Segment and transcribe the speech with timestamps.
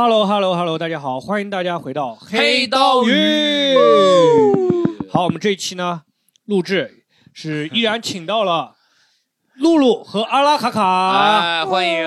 [0.00, 3.74] Hello Hello Hello，大家好，欢迎大家回到黑刀鱼。
[5.10, 6.02] 好，我们这一期呢
[6.44, 8.76] 录制是依然请到了
[9.56, 11.10] 露露和阿拉卡卡。
[11.10, 12.04] 哎，欢迎！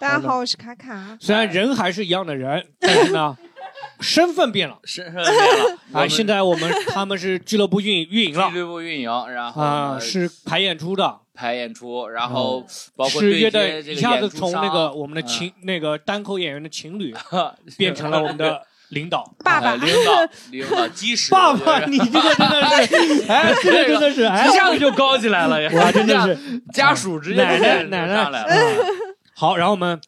[0.00, 1.16] 大家好，我是卡卡。
[1.22, 3.38] 虽然人还是一样的人，但是呢，
[4.00, 4.78] 身份变了。
[4.84, 5.78] 身份变了。
[6.00, 8.50] 啊，现在我们他们是俱乐部运运营了。
[8.50, 11.18] 俱乐部运营，然后啊是排演出的。
[11.34, 12.66] 排演出，然后
[12.96, 17.14] 包括是乐队一下子从那个我们的情那个单口演员的情侣，
[17.78, 25.70] 变成了我们的 领导爸爸，领导领导基石爸爸，你这个真的是，哎，这个真的是，一下子就高起来了呀！
[25.76, 28.84] 哇，真的是家属直接奶奶奶奶上来了。
[29.36, 30.00] 好，然后我们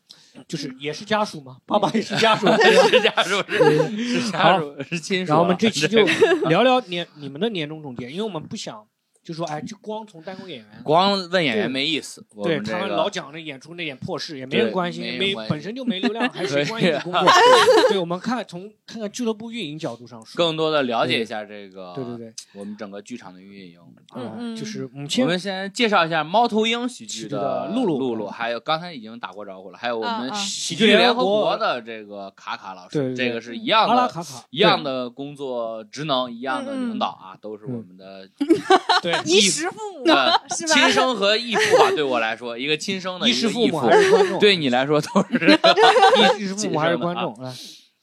[0.50, 2.46] 就是也是家属嘛，爸爸也是家属，
[2.90, 5.30] 是家属是 是家属是亲属。
[5.30, 6.04] 然后我们这期就
[6.48, 8.84] 聊聊年你们的年终总结，因为我们不想。
[9.23, 12.24] 就说哎，就光从单口演员，光问演员没意思。
[12.43, 17.23] 对他们老讲那演出那点破事，也没人关心，没本身就没流量，还谁 关心你工作？
[17.91, 21.93] 对，我们看从看看俱乐部运营角度上说，更多的了解一下这个。
[21.95, 23.79] 对对对，我们整个剧场的运营。
[24.15, 38.29] 嗯嗯，就是我们我们先介绍一下猫头鹰喜剧的露露露露，还有刚才已经打过招呼了，还有我们喜剧联合国的这个卡卡老师，这个是一样的，卡卡一样的工作职能，一样的领导啊，都是我们的
[39.02, 39.79] 对 衣食父。
[40.03, 40.43] 是吧？
[40.49, 44.39] 亲生和义父吧，对我来说，一个亲生的，衣食父母还是观众？
[44.41, 45.47] 对你来说都是
[46.41, 47.37] 衣食父母还是观众？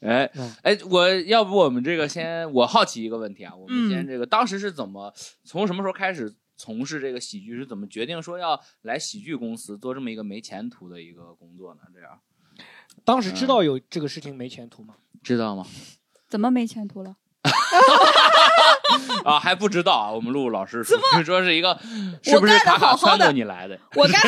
[0.01, 0.29] 哎
[0.61, 5.11] 哎，我要不我们这个先，我好奇一个问题啊，我们先这个当时是怎么
[5.43, 7.55] 从什么时候开始从事这个喜剧？
[7.55, 11.81] 是怎么决定说要来喜剧公司做这么一个没前途的一个工作呢？
[11.91, 12.19] 这样，
[13.03, 14.93] 当时知道有这个事情没前途吗？
[15.23, 15.65] 知道吗？
[16.29, 17.15] 怎么没前途了？
[19.23, 20.11] 啊，还不知道啊！
[20.11, 21.77] 我们露露老师说 说是一个，
[22.23, 23.77] 是不是卡卡撺掇你来的？
[23.95, 24.21] 我干，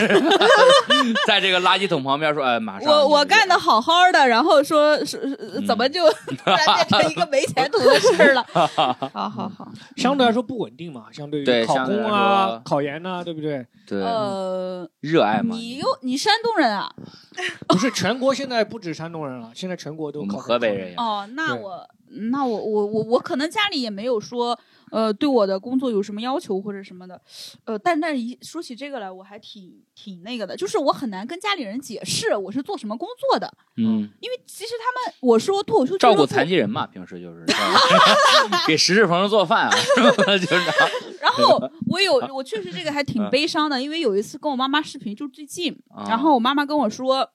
[1.25, 8.45] 在这个垃圾桶旁边说，哎，马上我我干的好好的，然后说是怎么就突然变成一个没前途的事了？
[8.53, 8.67] 好
[9.07, 9.67] 好好，
[9.97, 13.65] 相对来说不稳定嘛，相对于考公啊、考研呐，对不对？
[13.87, 15.55] 对，呃，热爱嘛。
[15.55, 16.91] 你又你山东人啊？
[17.67, 20.93] 不是，全国现在不止山东人了，现在全国都考河北人。
[20.97, 21.87] 哦，那我。
[22.31, 24.57] 那我我我我可能家里也没有说，
[24.91, 27.21] 呃，对我的工作有什么要求或者什么的，
[27.65, 37.45] 呃，但但一说起这个来，我还挺挺那个的，就是我很难跟家里人解释我是做什么工作的，嗯，因为其实他们我说脱口秀照顾残疾人嘛，平时就是
[38.67, 39.71] 给石志鹏做饭啊，
[40.37, 40.55] 就是。
[41.21, 45.77] 然后我有我确实这个还挺悲伤的，因为有一次跟我妈妈视频，就最近，
[46.07, 47.29] 然后我妈妈跟我说。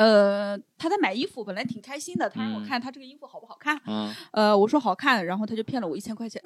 [0.00, 2.26] 呃，他在买衣服，本来挺开心的。
[2.26, 3.78] 他让我看他这个衣服好不好看。
[3.86, 4.10] 嗯。
[4.32, 6.40] 呃，我说好看，然后他就骗了我一千块钱。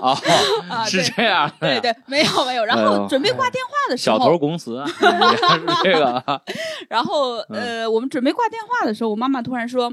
[0.00, 0.12] 哦，
[0.90, 1.48] 是这样。
[1.60, 2.64] 对对，没有没有。
[2.64, 5.04] 然后准备挂电话的时候，小偷公司 是
[5.84, 6.42] 这个。
[6.90, 9.92] 然后呃，我们准备挂电话的时候，我妈妈突然说。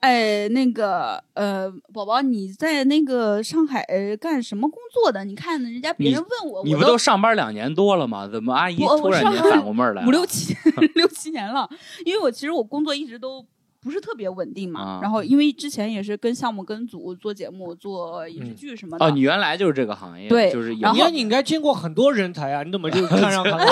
[0.00, 3.86] 哎，那个，呃，宝宝，你在那个上海
[4.18, 5.24] 干什么工作的？
[5.24, 8.26] 你看人家别人问我，你不都上班两年多了吗？
[8.26, 10.04] 怎么阿姨突然间反过味儿来？
[10.06, 10.56] 五六七
[10.96, 11.68] 六七年了，
[12.04, 13.46] 因为我其实我工作一直都。
[13.82, 19.06] 不是特别稳定嘛，然后因为之前也是跟项目跟组做节目做影视剧什么的。
[19.06, 20.74] 哦，你原来就是这个行业，对，就是。
[20.80, 23.66] 然后你应该见过很多人才啊，你怎么就 看上他了？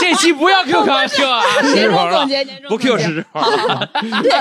[0.00, 1.42] 这期不要 Q 开玩笑啊！
[1.74, 3.24] 年终总结，年终不 Q 是。
[4.22, 4.32] 对，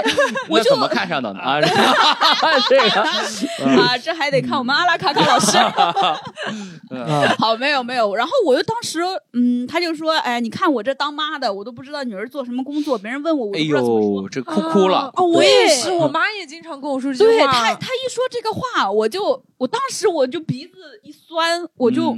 [0.50, 1.40] 我就怎么看上的呢？
[1.40, 1.60] 啊，
[2.70, 5.58] 这个啊，这还得看我们阿拉卡卡老师。
[7.38, 9.00] 好，没有没有，然后我就当时，
[9.34, 14.30] 嗯，他就说，哎，你看我这当妈的，我都不知道女儿做什么工作，别人问我，我都不知道怎么说。
[14.30, 14.42] 这
[15.16, 17.52] 哦，我也是，我妈也经常跟我说这句话。
[17.52, 22.16] 对她，她一说这个话，我就，我当时我就鼻子一酸，我就，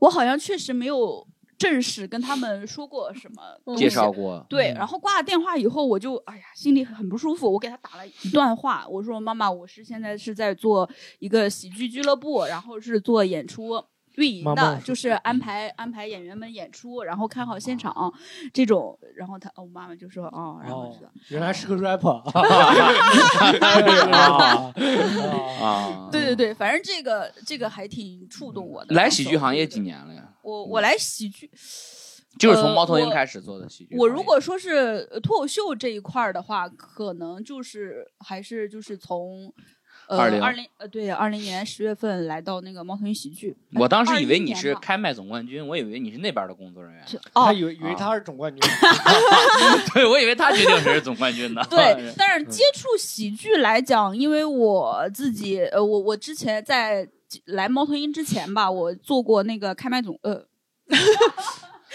[0.00, 1.26] 我好像确实没有
[1.58, 4.44] 正式跟他们说过什么介绍过。
[4.48, 7.52] 对，然后挂了电话以后，我就，哎呀，心里很不舒服。
[7.52, 10.88] 我给他打了一段话，我说：“妈妈，我是现在是在做
[11.18, 13.82] 一个喜剧俱乐部，然后是做演出。”
[14.18, 18.12] 运营的就是安排安排演员们演出，然后看好现场
[18.52, 20.92] 这种，然后他我妈妈就说哦，然后
[21.28, 22.18] 原来是个 rapper，
[25.62, 28.94] 啊，对对对，反正这个这个还挺触动我的。
[28.94, 30.34] 来喜剧行业几年了呀？
[30.42, 31.48] 我我来喜剧，
[32.38, 33.96] 就是从猫头鹰开始做的喜剧。
[33.96, 39.54] 我如果说是脱口秀这一块儿的话，可能就是还是就是从。
[40.08, 43.54] 二零二零呃，对，二零年十月份来到那个猫头鹰喜剧。
[43.74, 47.04] 我当时以为你是开麦总冠军，我以为你是那边的工作人员。
[47.34, 48.60] 他以为以为他是总冠军。
[49.92, 51.62] 对，我以为他决定谁是总冠军呢。
[51.68, 57.06] 对， 但是接触喜剧来讲，因为我自己呃，我我之前在
[57.44, 60.46] 来猫头鹰之前吧，我做过那个开麦总呃。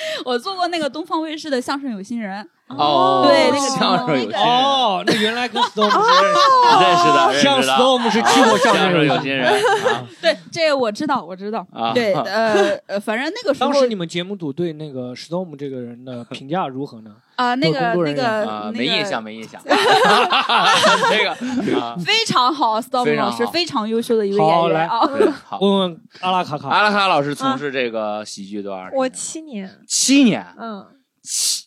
[0.25, 5.97] 我做过那个东方卫视的相声有新人，哦，对那个相声有新人，哦，那原来跟 Storm 是
[6.79, 9.47] 认认识识的，的，像 Storm 是去过相相声声有有新人。
[9.47, 11.65] 啊 对，这个我知道，我知道。
[11.73, 17.11] 啊，对，呃呃，反正那个时候当时你们节目组对那个 Storm 这个人的评价如何呢？
[17.35, 19.62] 啊，那个那个啊，那个没印象，没印象。
[19.65, 21.31] 这个
[21.81, 25.57] 啊，非常好，Storm 非常好老师非常优秀的一位演员好。
[25.62, 28.91] 问问阿拉卡卡，阿拉卡老师从事这个喜剧多少年？
[28.94, 30.85] 我七年，七年，嗯，
[31.24, 31.65] 七，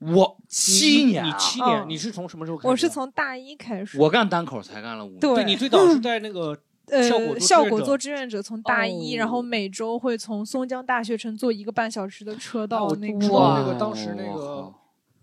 [0.00, 2.68] 我七年你啊，七年，嗯你是从什么时候开始？
[2.68, 5.20] 我是从大一开始，我干单口才干了五年。
[5.20, 6.56] 对对你最早是在那个
[6.90, 14.72] 呃，效果做志愿者从大一，哦然后每周会从松江大学城坐一个半小时的车到那个那个当时那个哇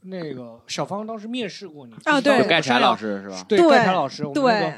[0.03, 3.45] 那个小芳当时面试过你啊对盖柴老，师是吧？
[3.47, 4.73] 对对盖柴老师，我们那对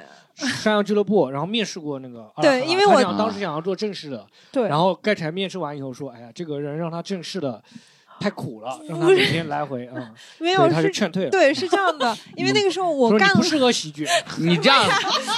[0.48, 7.64] 个山羊俱乐部，然后面试过那个对因为我他想当时想要做正式的，对，然后盖柴面试完以后说，哎呀，这个人让他正式的
[8.20, 10.10] 太苦了，让他每天来回啊，
[10.40, 14.08] 没有他是是，劝退了，对是这样的， 因为那个时候我干了不适合喜剧，
[14.40, 14.84] 你这样，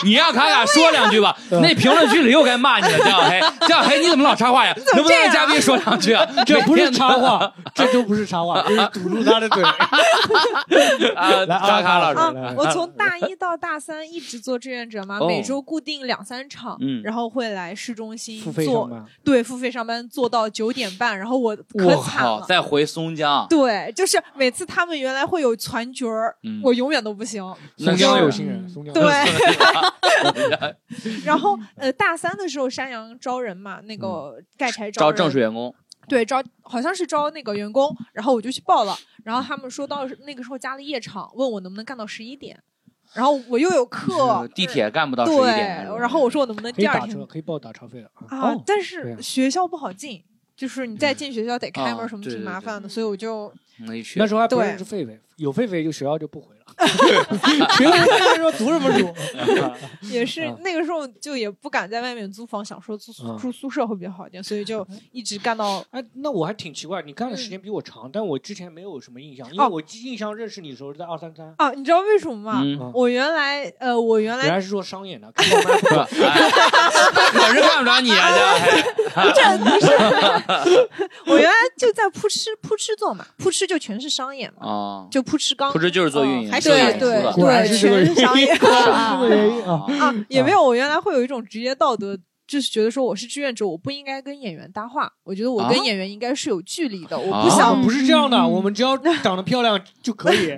[0.03, 1.35] 你让卡卡说两句吧。
[1.49, 4.73] 那评论区里又该骂你了，江小黑，江小黑你怎么老插话呀？
[4.93, 6.25] 能不能让嘉宾说两句啊？
[6.45, 9.63] 这不是插话，这都不是插话，这是堵住他的嘴。
[9.63, 18.89] 啊，来卡卡老师，啊，我从大一到大三一直做志愿者嘛，哦每周固定两三场，嗯然后会来市中心做，
[19.23, 22.45] 对，付费上班做到九点半，然后我可我惨靠，了。
[22.67, 26.61] 再回松江，对，就是每次他们原来会有团局儿，嗯。
[26.63, 27.41] 我永远都不行。
[27.77, 28.93] 松江有心人，松江。
[28.93, 29.03] 对。
[29.03, 30.75] 嗯
[31.23, 35.17] 然后呃，大三的时候山羊招人嘛，那个盖柴招人。
[35.17, 35.73] 正式员工，
[36.07, 42.59] 对招好像是招那个员工，然后我就去报了，然后他们说到那个时候加了夜场，问我能不能干到十一点，
[43.13, 47.09] 然后我又有课，地铁干不到十一对点，，然后我说我能不能第二天。
[47.09, 48.55] 打车，可以报打车费的啊。
[48.65, 50.23] 但是学校不好进。
[50.57, 54.25] 就是你再进学校得开哦门什么挺麻烦的，所以我就没去那。
[54.25, 56.87] 时候还不对认识狒狒，有狒狒就学校就不回了。
[57.77, 59.13] 学校那时候读什么书？
[60.09, 71.53] 也是啊那个时候就也不敢在外面租房，想说住啊住宿舍会比较好一点，所以就一直干到哎，那我还挺奇怪，你干的时间比我长，但我之前没有什么印象，因为哦我印象认识你的时候是在二三三。
[71.57, 72.61] 啊，你知道为什么吗？
[72.93, 75.27] 我原来呃，我原来原来是做商演的。
[75.37, 75.41] 我
[77.53, 78.31] 是看不着你啊，
[79.33, 79.87] 这不是。
[81.25, 89.85] 我原来就在扑哧扑哧做嘛，扑哧就全是商演嘛，啊，就扑哧刚扑哧就是做运营，还是对对的果然对，是这个全是商演 这个原因啊。
[89.99, 90.63] 啊，也没有。
[90.63, 92.17] 我原来会有一种职业道德，
[92.47, 95.11] 就是觉得说我是志愿者，我不应该跟演员搭话。
[95.23, 100.47] 我觉得我跟啊演员应该是有距离的，我啊不想不是这样的，嗯我们只要长得漂亮就可以。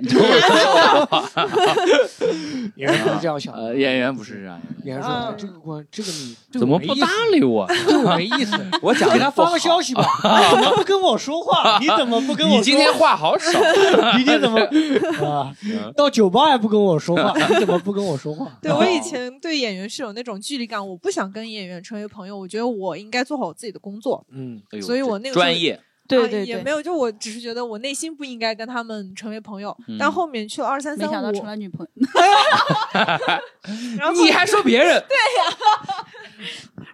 [2.76, 7.66] 演员不是这样想的，呃，演员不是这样，演员说这个关这个你怎么不搭理我？
[7.86, 8.56] 对我没意思。
[8.82, 11.78] 我讲给他发个消息吧，你怎么不跟我说话？
[11.80, 12.58] 你怎么不跟我说？
[12.58, 13.50] 你今天话好少，
[14.16, 14.60] 你今天怎么
[15.26, 15.52] 啊？
[15.96, 17.34] 到酒吧还不跟我说话？
[17.48, 18.46] 你怎么不跟我说话？
[18.62, 24.24] 对我以前对演员是有那种距离感，我不想跟演员成为朋友，我觉得我应该做好我自己的工作。
[24.30, 29.76] 嗯，哎所以我那个时候专业，啊对对对也没，有，就我只是觉得我内心不应该跟他们成为朋友。
[29.86, 31.92] 嗯但后面去了二三三没想到成，了女朋友。
[33.96, 35.00] 然后你还说别人？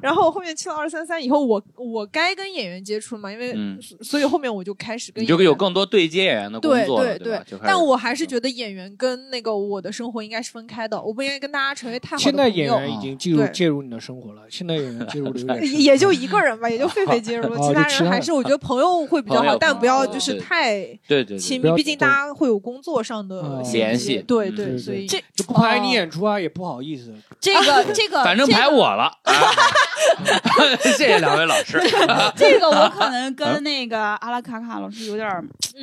[0.01, 7.45] 然后后面去了二三三以后，我我该跟演员接触嘛，因为、嗯所以后面我就开始跟你就有演员更多对接演员的工对作对，对吧？
[7.47, 12.47] 就开始但我还是觉得演员跟那个我的生活应该是分开的，我不应该跟大家成为太好的现在。
[12.49, 20.75] 演员已经进入对介入你的生活了，现在演员介入的 也也就一个人吧，也就 狒狒介入了，其他人还是我觉得朋友会比较好，但不要就是太
[21.07, 27.13] 对对对，亲密，毕竟大家会有工作上的联系对嗯对对所以这就不排你演出啊，也不好意思。
[27.41, 29.36] 这个这个，反正这个排我了，啊
[30.83, 31.81] 谢谢两位老师。
[32.37, 35.29] 这个我可能跟那个阿拉卡卡老师有点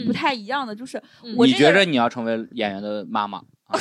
[0.06, 1.02] 不太一样的，就是
[1.38, 3.80] 我这个人觉着你要成为演员的妈妈， 啊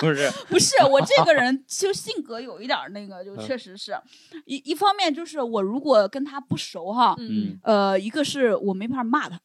[0.00, 0.30] 不是？
[0.48, 3.96] 不是我这个人就性格有一点那个，就确实是。
[4.44, 9.40] 一一方面就是我如果跟他不熟哈，嗯，呃，一个是我没法骂他，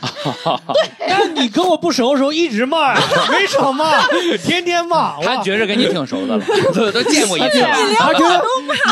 [1.08, 2.94] 但你跟我不熟的时候一直骂，
[3.30, 4.06] 没少骂，
[4.44, 5.18] 天天骂。
[5.22, 7.68] 他觉着跟你挺熟的了，都都见过一次了。
[7.98, 8.42] 他觉得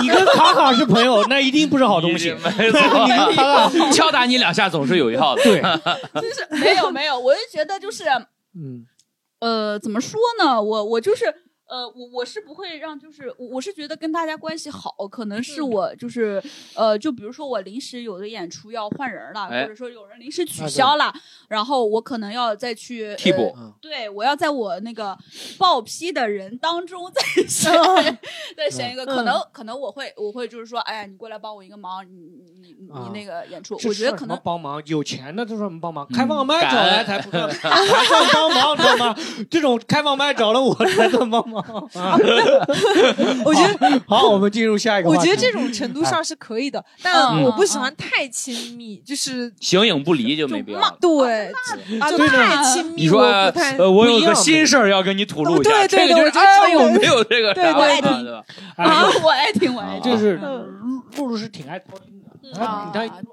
[0.03, 2.35] 你跟卡卡是朋友，那一定不是好东西。
[2.59, 2.81] 没错，
[3.93, 5.43] 敲打你两下总是有一号的。
[5.43, 5.61] 对，
[6.21, 8.05] 就是没有没有，我就觉得就是
[8.55, 8.85] 嗯，
[9.41, 10.61] 呃，怎么说呢？
[10.61, 11.25] 我我就是
[11.69, 16.43] 呃，我我是不会让，就是我我是觉得跟大家关系好，可能是嗯我就是
[16.75, 21.13] 呃，就比如说我临时有的演出要换人了，哎或者说有人临时取消了，
[21.49, 25.17] 然后我可能要再去替补呃对，我要在我那个
[25.59, 27.73] 报批的人当中 再选
[28.57, 32.13] 再选一个，可能可能我会我会就是说，哎呀，你过来帮我一个忙，你
[32.61, 37.69] 你你那个演出，我觉得可能帮忙，有钱的这算帮忙，嗯开放麦找来才不算，才
[38.05, 39.17] 算帮忙，知道吗？
[39.51, 41.56] 这种开放麦找了我 才算帮忙啊！
[43.45, 45.09] 我觉得，好，我们进入下一个。
[45.09, 50.97] 我觉得这种程度上是可以的，但嗯我不喜欢太亲密，就是形影不离就没必要。
[51.01, 51.53] 对
[52.01, 58.45] 啊，就太亲密，你说我不太呃，我有一个心事儿要跟你吐露一下，对对这个就是对我觉得哎，这个我没有这个啥，对对啊对对吧？
[58.77, 60.13] 哎啊， 我爱听，我爱听。
[60.13, 62.23] 就是嗯露露是挺爱操心
[62.53, 62.93] 的，啊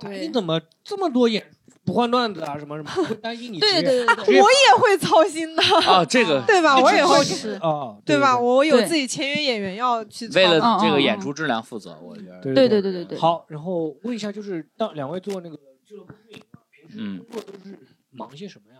[0.10, 1.44] 你怎么这么多演
[1.86, 6.80] 不换段子啊什么什么，会担心你对对对对我也会操心的，啊，这个对吧？
[6.80, 8.40] 我也会，是啊，对吧？
[8.40, 12.40] 我有自己签约演员要去为了这个演出质量负责，我觉得。
[12.42, 13.18] 对对对对对对。
[13.18, 17.78] 好，然后问一下，就是当两位做那个俱乐部运营啊，平时嗯工作都是
[18.12, 18.80] 忙些什么呀？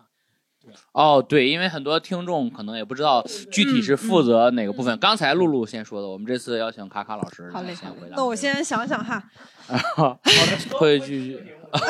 [0.94, 4.98] 哦，对，因为很多听众可能也不知道具体是负责哪个部分。
[4.98, 8.16] 刚才露露先说的，我们这次邀请卡卡老师好嘞先回答。
[8.16, 9.22] 那我先想想哈
[9.68, 11.38] 好的会去。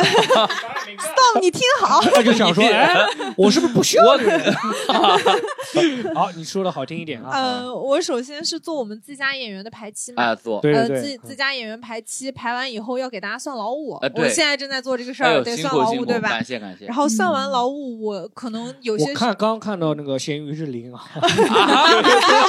[0.93, 2.95] Tom，你听好，他就想说， 哎，
[3.35, 4.03] 我是不是不需要？
[6.15, 7.29] 好，你说的好听一点啊。
[7.33, 10.23] 呃，我首先是做我们自家演员的排期嘛。
[10.23, 16.43] 哎做，呃，对对自自家演员排期排完以后要给大家算劳务，呃对我现在正在做这个事儿，得算劳务，对吧感？
[16.43, 16.95] 谢感谢然。
[16.95, 21.21] 后算完嗯劳务，我可能有我些看刚看到那个咸鱼是零啊，啊，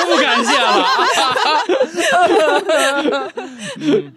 [0.06, 0.56] 不感谢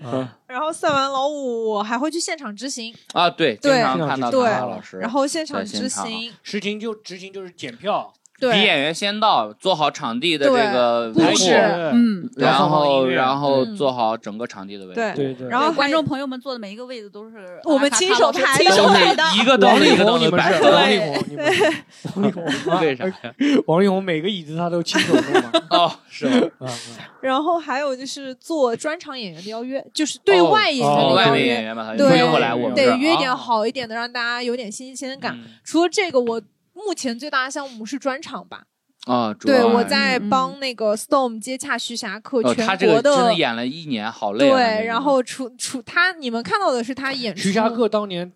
[0.03, 0.36] 了。
[0.47, 11.53] 然后赛完老五，我还会去现场执行，啊，对，经对常看到对卡卡老师，然后现场执行执行，就执行就是检票，比对演员先到，做好场地的这对个布置
[11.91, 14.95] 嗯，然后然后嗯做好整个场地的维护。
[14.95, 15.47] 对对对。
[15.49, 19.23] 然后观众朋友们坐的每一个位置都是我们亲手排的亲手都排的。
[19.31, 20.63] 是一个凳王力子一个凳宏，你们是。
[20.63, 21.63] 王力宏，你们是
[22.15, 23.05] 王力宏啊为啥？
[23.65, 25.51] 王力宏每个椅子他都亲手弄嘛。
[25.71, 26.27] 哦，是
[26.59, 26.69] 吗？
[27.21, 35.33] 然后还有就是做专场演员的邀约，就是对哦外演员的邀约，对约过来，我们得约点啊好一点的，让大家有点新鲜感。
[35.35, 36.41] 嗯除了这个，我
[36.85, 38.63] 目前最大的项目是专场吧。
[39.05, 44.57] 啊，主对，我在帮那个 Storm 接洽徐霞客哦，他全国这个真的演了一年，好累啊。
[44.57, 47.41] 对，然后除除他，你们看到的是他演出。
[47.41, 48.29] 徐霞客当年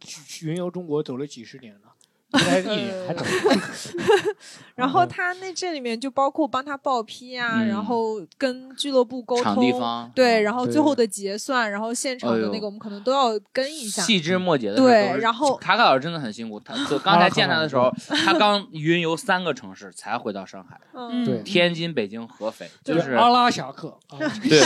[0.43, 1.90] 云游中国走了几十年了，
[2.39, 3.25] 才一年还走。
[4.75, 14.01] 然后他那这里面就包括帮他报批啊，嗯然后跟俱乐部沟通，场地方对，嗯然后最后的结算，然后现场的那个我们可能都要跟一下。
[14.01, 16.59] 细枝末节的事对都是然后卡卡老师真的很辛苦。
[16.61, 17.93] 他就 刚才见他的时候，
[18.25, 23.89] 他刚云游三个城市才回到上海，嗯，对天津、北京、合肥，就就是阿拉侠客。
[24.09, 24.59] 啊对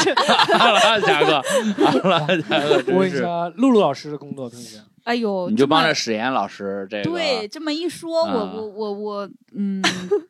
[0.53, 1.34] 阿拉侠客，
[1.84, 9.80] 阿拉贾克我问真是，一下，露露老师的工作平时哎呦，你就帮着史岩老师这个对，这么一说，我啊我我我，嗯，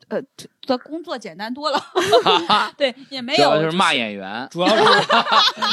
[0.09, 0.21] 呃，
[0.67, 1.81] 的工作简单多了。
[2.77, 4.45] 对，也没有，主要就是骂演员。
[4.51, 4.83] 主要是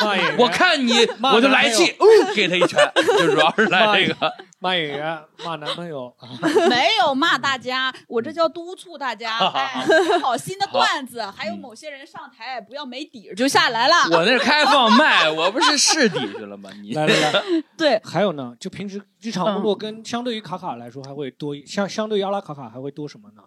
[0.05, 0.93] 骂演员，我看你，
[1.35, 4.33] 我就来气，哦，给他一拳，就主要是来这个。
[4.63, 6.07] 骂演员，骂男朋友。
[6.19, 6.29] 啊
[6.71, 9.85] 没有骂大家，我这叫督促大家，哎，
[10.23, 13.95] 好新的段子，还有某些人上台不要没底儿就下来了。
[14.13, 16.71] 我那是开放麦，我不是试底去了吗？
[16.81, 17.43] 你来来来，
[17.77, 23.43] 对，还有呢，就平时日常工作跟相对于卡卡来说还会多一，相相对于阿拉卡卡还会多什么呢？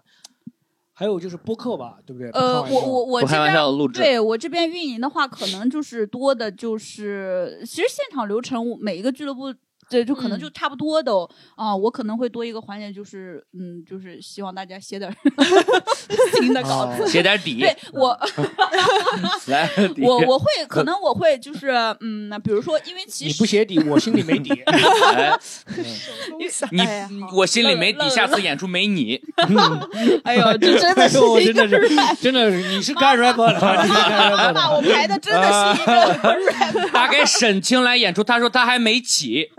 [0.98, 2.30] 还有就是播客吧，对不对？
[2.32, 3.54] 呃，我我我这边
[3.94, 9.54] 对我这边运营的话，可能就是多的就是，其实现场流程每一个俱乐部。
[9.90, 15.16] 对，就可能嗯就差不多都啊、我可能会多一个环节，就是嗯，就是希望大家写点儿
[16.40, 17.04] 新的稿子。
[17.04, 18.18] 哦写点底，对 我，
[19.48, 20.02] 来底。
[20.02, 21.70] 我我会可能我会就是
[22.02, 24.52] 嗯，比如说，因为其实你不写底，我心里没底。
[26.78, 29.22] 哎你我心里没底，下次演出没你。
[30.24, 34.82] 哎呦，这真的是我一个真的是，真的是，你是干 rap 的，你是干 rap 把我。
[34.82, 35.42] 排的真的
[35.76, 35.92] 是一个
[36.24, 39.50] rap，大概沈清来演出，他说他还没起，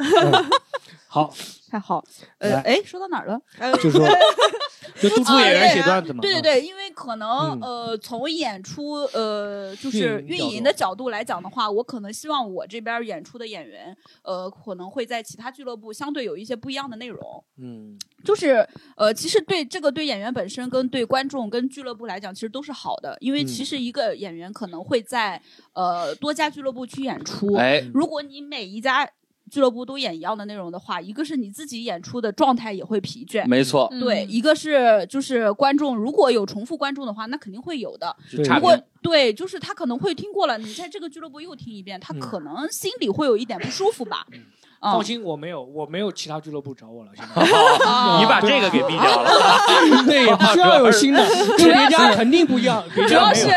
[1.09, 1.33] 好，
[1.71, 2.05] 太好。
[2.39, 3.41] 呃来，哎，说到哪儿了？
[3.79, 4.07] 就说
[5.01, 6.19] 就督促演员写段子嘛。
[6.19, 17.43] 啊对对对，因为可能嗯呃，从演出呃，就是运运营营的角度来讲的话，我可能希望我这边演出的演员呃，可能会在其他俱乐部相对有一些不一样的内容。
[17.59, 25.41] 嗯，就是呃，其实对这个对演员本身跟对观众跟俱乐部来讲，其实都是好的，因为嗯其实一个演员可能会在
[25.73, 29.09] 呃多家俱乐部去演出，哎，如果你每一家
[29.51, 33.47] 俱乐部都演一样的内容的话，一个是你自己演出的状态也会疲倦。
[33.47, 38.15] 没错，对，嗯一个是就是观众，如果有重复观众的话，那肯定会有的。
[38.31, 38.79] 就差如果。
[39.03, 44.27] 对，就是他可能会听过了，你在这个俱乐部又听一遍，他嗯可能心里会有一点不舒服吧。
[44.33, 44.41] 嗯
[44.79, 47.11] 放心，我没有，我没有其他俱乐部找我了。
[47.17, 47.43] 现在
[47.87, 49.31] 啊 你把这个给毙掉了，
[50.07, 51.27] 对，也不需要有新的，
[51.57, 53.49] 跟别家肯定不一样，别主要是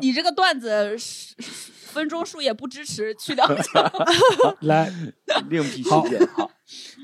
[0.00, 1.34] 你这个段子是
[1.94, 3.46] 分钟数也不支持去掉。
[4.62, 4.92] 来，
[5.48, 6.18] 另辟蹊好径。
[6.26, 6.50] 好，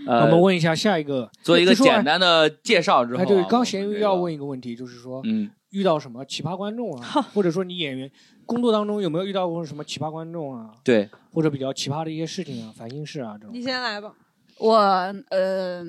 [0.06, 8.10] 呃，我们问一下下一个，做一个简单的介绍之后啊，哎，对，刚我咸鱼要问一个问题，就是说嗯，遇到什么奇葩观众啊，或者说你演员
[8.44, 13.62] 工作当中有没有遇到过什么奇葩观众啊，对，或者比较奇葩的一些事情啊、烦心事啊这种你。
[13.62, 14.12] 先来吧。
[14.58, 14.76] 我
[15.30, 15.82] 呃，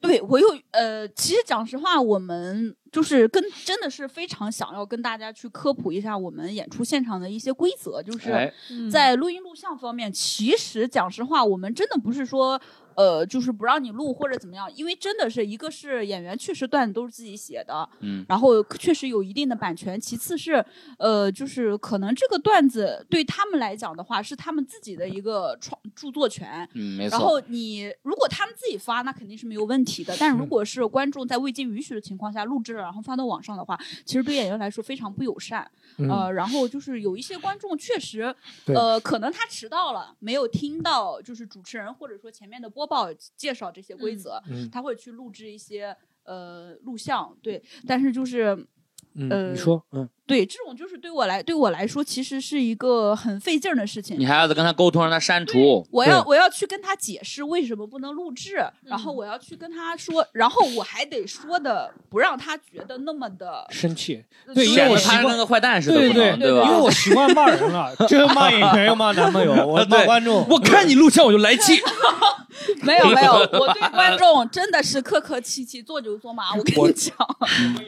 [0.00, 8.52] 对我又呃，其实讲实话，我们就是跟真的是非常想要跟大家去科普一下我们演出现场的一些规则，就是
[8.90, 12.60] 在录音录像方面，其实讲实话，我们真的不是说。
[12.98, 20.00] 呃，就是不让你录或者怎么样，因为真的是一个是演员确实段子都是自己写的，嗯，然后确实有一定的版权。
[20.00, 20.64] 其次是，
[20.98, 27.16] 呃，就是可能这个段子对他们来讲的话，是他们自己的一个创著作权，嗯，没错。
[27.16, 30.12] 然后你如果他们自己发，那肯定是没有问题的。
[30.18, 35.70] 但如果是观众在未经允许的情况下录制了，然后发到网上的话，其实对演员来说非常不友善。
[35.98, 38.34] 嗯呃，然后就是有一些观众确实，
[38.66, 47.62] 呃，可能他迟到了，没有听到就是主持人或者说前面的播报介绍这些规则，嗯他会去录制一些呃录像，对。
[47.86, 48.66] 但是就是
[49.14, 54.18] 嗯，呃你说，嗯，对这种就是对我来对我来说，其实是一个很费劲儿的事情。
[54.18, 55.84] 你还要跟他沟通，让他删除。
[55.90, 64.22] 我要我要去跟他解释为什么不能录制，然嗯后我要去跟他说，然后我还得说的不让他觉得那么的生气，
[64.54, 66.68] 对因为我他跟个坏蛋似的，对对对吧？
[66.68, 71.80] 因为我习惯骂人了， 就是骂演员又骂男朋友， 我骂观众，我看你录像我就来气。
[72.82, 76.54] 没有没有，我对观众真的是客客气气，做牛做马。
[76.56, 77.14] 我跟你讲，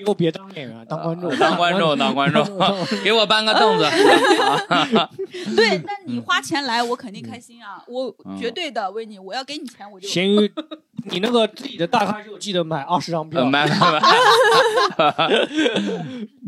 [0.01, 2.30] 以后别当演员，当观众，当观众，当观众，
[3.05, 3.85] 给我搬个凳子。
[5.57, 10.09] 对，但你花钱来，我肯定开心啊，我嗯绝对的为你，我要给你钱，我就。
[10.09, 10.53] 咸鱼，
[11.11, 13.41] 你那个自己的大咖秀记得买二十张票。
[13.41, 14.01] 呃，买买买。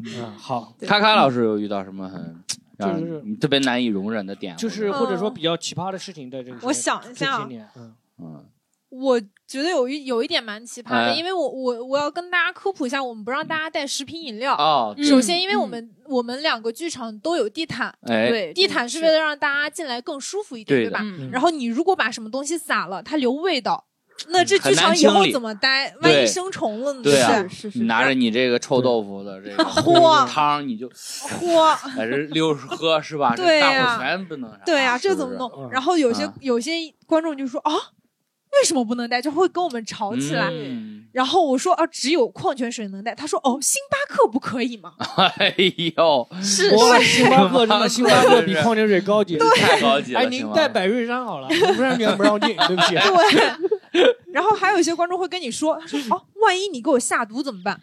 [0.05, 2.43] 嗯，好，咔咔老师有遇到什么很
[2.77, 4.57] 让就是你特别难以容忍的点？
[4.57, 7.37] 就是或者或者说比较奇葩的事情在这个，我想一下。
[7.37, 7.95] 啊这些年，嗯。
[8.19, 8.45] 嗯
[8.95, 14.55] 我觉得有一有一点蛮奇葩的，哎因为我我我要跟大家科普一下，我们不让大家带食品饮料。
[14.55, 21.01] 哦，首先，因为嗯我们、我们两个剧场都有地毯，哎，对，地毯是为了让大家进来更舒服一点，对对吧？
[21.03, 23.87] 嗯然后你如果把什么东西撒了，它留味道，
[24.29, 25.95] 那这剧场以后怎么待？
[26.03, 27.01] 万一生虫了呢？
[27.03, 30.87] 对啊是是是你拿着你这个臭豆腐的这个 嚯汤，你就
[31.41, 33.35] 嚯， 在这溜着喝是吧？
[33.35, 34.53] 对呀大伙全不能。
[34.67, 35.51] 对呀、这怎么弄？
[35.57, 36.73] 嗯然后有些、啊有些
[37.07, 37.73] 观众就说啊，
[38.61, 39.21] 为什么不能带？
[39.23, 40.49] 就会跟我们吵起来。
[40.51, 43.15] 嗯然后我说啊，只有矿泉水能带。
[43.15, 44.95] 他说哦，星巴克不可以吗？
[45.37, 45.55] 哎
[45.95, 49.37] 呦，是哇，是，星巴克真的，星巴克比矿泉水高级。
[49.57, 50.21] 太高级了。
[50.21, 52.95] 哎，您带百瑞山好了，不然别不让进，对不起。
[53.93, 54.17] 对。
[54.33, 57.79] 然后还有一些观众会跟你说，他说哦，万一你给我下毒怎么办？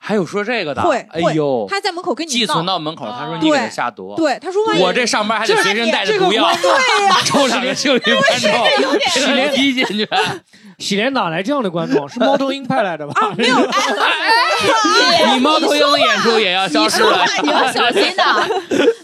[0.00, 0.80] 还有说这个的？
[1.10, 2.64] 哎呦，他在门口跟你寄存。
[2.64, 4.14] 到门口，他说啊你给他下毒。
[4.16, 8.50] 对，他说万一我这上班还得随身带着毒药，对呀、 抽两个幸运观众，
[8.82, 10.08] 有点给他踢进去。
[10.78, 12.08] 洗脸哪来这样的观众？
[12.08, 13.12] 是猫头鹰派来的吧？
[13.20, 13.56] 啊，没有，
[15.34, 17.24] 你猫头鹰的演出也要消失了。
[17.42, 18.24] 你要小心的。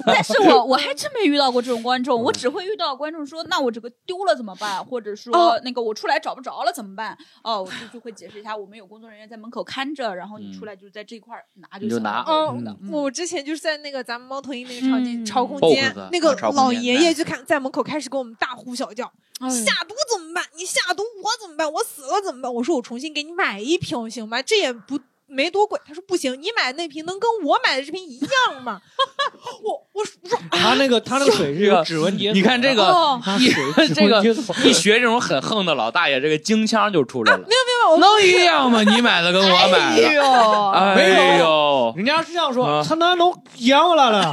[0.13, 4.85] 但是我我还真没遇到过这种观众，我只会遇到观众说，那我这个丢了怎么办？
[4.85, 7.17] 或者说哦那个我出来找不着了怎么办？
[7.43, 11.89] 哦，我就 就会解释一下，我们有工作人员在门口看着，然后你出来就在这一块儿拿就行了。
[11.89, 20.45] 你就拿嗯嗯，我之前就是在那个咱们猫头鹰那个场景嗯超空间，那个老爷爷哎就看在门口开始跟我们大呼小叫，哎下毒怎么办？
[20.57, 21.71] 你下毒我怎么办？
[21.73, 22.53] 我死了怎么办？
[22.55, 24.43] 我说我重新给你买一瓶行吗？
[24.43, 25.81] 这也不没多贵。
[25.87, 28.81] 他说不行，你买那瓶能跟我买的这瓶一样吗？
[29.63, 32.35] 我我说我说他那个他那个水是有指纹解锁。
[32.35, 33.63] 你看这个哦一水
[33.95, 34.23] 这个
[34.65, 37.39] 一学这种很横的老大爷，这个京腔就出来了。
[37.39, 38.83] 没有，没有能一样吗？
[38.83, 44.33] 你买的跟我买哎的，呦，哎没呦，人家是这样说啊，他那能一样了了，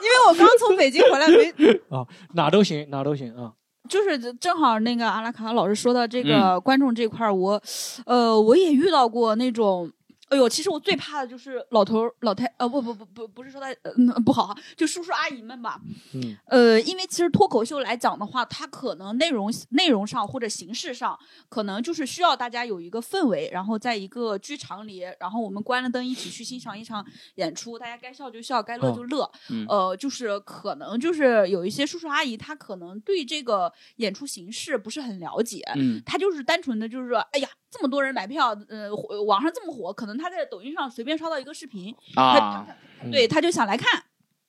[0.00, 1.50] 因为我刚从北京回来没
[1.90, 2.04] 啊
[2.34, 3.52] 哪都行，哪都行啊。
[3.88, 7.60] 就是正好那个阿拉卡老师说到这嗯个观众这块儿，我，
[8.04, 9.90] 呃，我也遇到过那种。
[10.28, 15.80] 哎呦，其实我最怕的就是老头儿、老太，呃，不不不不，不是说他，呃嗯，不好，就叔叔阿姨们吧。
[16.14, 21.16] 嗯，呃，因为其实脱口秀来讲的话，它可能内容内容上或者形式上，
[21.48, 29.30] 可能就是需要大家有一个氛围，然后在一个剧场里，然后我们关了灯一起去欣赏一场演出，大家该笑就笑，该乐就乐。
[29.50, 38.88] 嗯呃，就是可能就是有一些叔叔阿姨，他可能对这个演出形式不是很了解，嗯他就是单纯的就是说，哎呀，这么多人买票，呃，
[39.24, 42.64] 网上这么火，可能他在抖音上随便刷到一个视频，啊，
[43.02, 44.02] 他对，他就想来看。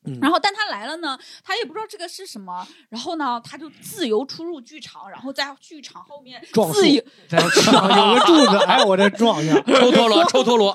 [0.05, 9.61] 嗯然后，但他来了呢，他也不知道这个是什么，然后呢，他就自由出入剧场，然后在剧场后面撞自由在有个柱子，哎，我这撞一下。
[9.65, 10.73] 抽陀螺，抽陀螺，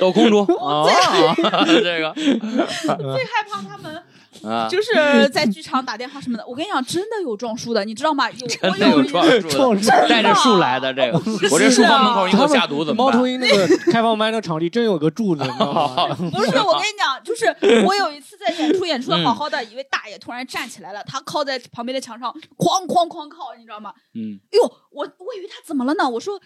[0.00, 0.86] 抖空竹啊，
[1.66, 4.02] 这个最害怕他们
[4.46, 6.46] 啊，就是在剧场打电话什么的。
[6.46, 8.30] 我跟你讲，真的有撞树的，你知道吗？
[8.30, 11.18] 有真的有撞树撞树的，带着树来的这个，
[11.50, 13.14] 我这书房门口一口下毒怎么办？
[13.14, 16.06] 猫头鹰那个开放麦那场地真有个柱子，你知道吗？
[16.30, 17.46] 不是，我跟你讲，就是
[17.84, 23.92] 我有一次在演出，演出的好好的，一位大爷突然站起来了，他靠在旁边的墙上，哐哐哐靠，你知道吗？
[24.14, 26.08] 嗯，哎呦，我我以为他怎么了呢？
[26.08, 26.40] 我说。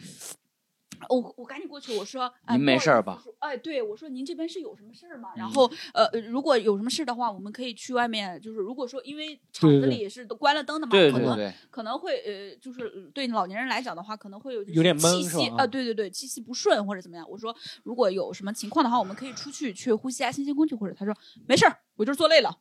[1.08, 5.30] 我我赶紧过去，我说，哎，您没事儿吧哎，对，我说您这边是有什么事儿吗？
[5.36, 17.28] 然后呃，如果有什么事的话，我们可以去外面，就是如果说因为厂子里是都关了灯的嘛，可能对对对，可能会呃，就是呃对老年人来讲的话，可能会有就是有点闷气是吧息啊、对对对，气息不顺或者怎么样。
[17.28, 21.14] 我说如果有什么情况的话，我们可以出去去呼吸一下新鲜空气，或者他说
[21.46, 22.58] 没事儿，我就是坐累了，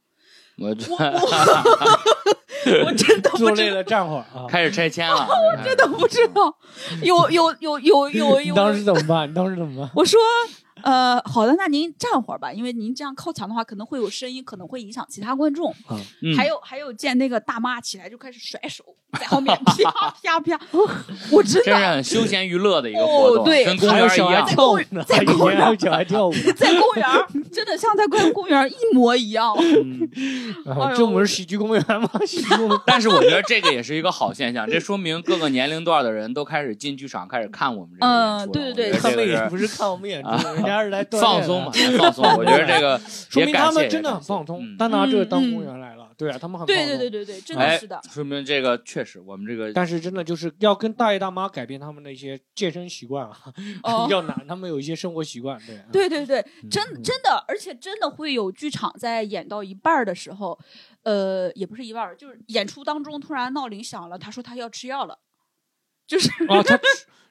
[0.57, 0.75] 我我
[2.65, 4.45] 我 我真的不知道，坐累了站会儿啊。
[4.47, 6.53] 开始拆迁了， 我真的不知道，
[7.01, 9.29] 有有有有有有，你当时怎么办？
[9.29, 9.89] 你当时怎么办？
[9.95, 10.19] 我说。
[10.83, 15.73] 呃，好的，那您站会儿吧，因为您这样靠墙的话，可能会有声音，可能会影响其他观众。
[16.21, 18.83] 嗯还有还有，见那个大妈起来就开始甩手，
[19.19, 19.73] 在后面啪
[20.23, 20.59] 啪啪，
[21.31, 24.45] 我真的真是很休闲娱乐的一个活动，哦对跟公园一样。
[24.47, 26.33] 跳舞，在公园跳舞。
[26.55, 29.55] 在公园儿，真的像在公公园一模一样。
[29.57, 30.09] 嗯
[30.65, 32.09] 啊这我们是喜剧公园吗？
[32.25, 32.79] 喜剧公园。
[32.85, 40.63] 但是我觉得这个也是一个好现象，这说明各个年龄段的人都开始进剧场，开始看我们这个演出对对对他们也不是看我们演出，啊人
[41.19, 42.25] 放松嘛，来放松。
[42.37, 42.97] 我觉得这个
[43.29, 46.07] 说明他们真的很放松嗯，单拿这个当嗯公园来了。
[46.17, 46.97] 对啊，他们很放对松。
[46.97, 53.37] 对对对对，真的哎是的。，说明这个确实我们这个但是真的就是要跟大爷大妈改变他们的一些健身习惯啊，
[53.83, 54.45] 哦比较难。
[54.47, 55.79] 他们有一些生活习惯，对。
[55.91, 60.59] 对对对，真嗯真的，而且真的会有剧场在演到一半的时候，
[61.03, 65.17] 呃，也不是一半儿，就是演出当中突然闹铃响了，他说他要吃药了，
[66.05, 66.77] 就是啊，他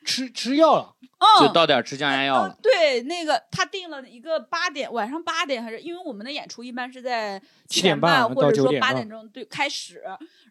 [0.09, 0.95] 吃吃吃药了，
[1.41, 1.53] 就嗯。
[1.53, 2.59] 到点儿吃降压药了。
[2.63, 10.03] 对，那个他定了一个八点，晚上八点还是因为我们的演出一般是在七点点半或者说到9点啊八点钟对开始，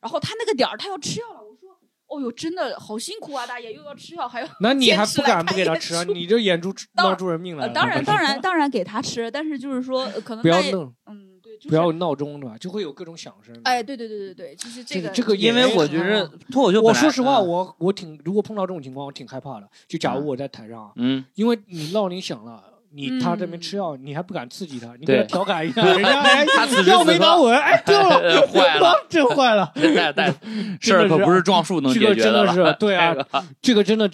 [0.01, 1.71] 然后他那个点儿他要吃药了，我说
[2.07, 6.03] 哦哟，真的好辛苦啊，大爷又要吃药，还要那你还坚持来不敢给他吃啊？
[6.03, 7.67] 你这演出当 闹出人命来了。
[7.67, 11.26] 呃当然当然当然给他吃，但是就是说呃可能他也不要弄，嗯对，
[11.57, 12.57] 就是不要闹钟对吧？
[12.57, 13.59] 就会有各种响声。
[13.63, 19.69] 哎，对对对对对，就是这个这这个因为我觉得脱口秀，我说实话，，我我挺如果碰到这种情况，我挺害怕的。
[19.87, 22.63] 就假如我在台上啊，嗯，因为你闹铃响了。
[22.93, 26.45] 你他这边嗯吃药，你还不敢刺激他，你给他调侃一下， 人家哎
[26.87, 29.71] 药没拿稳，哎 掉了， 呃坏了，真坏了。
[29.75, 30.33] 这带带
[30.79, 32.71] 事儿可不是撞树能这个真的解决了。
[32.71, 33.15] 是对啊
[33.61, 34.09] 这个真的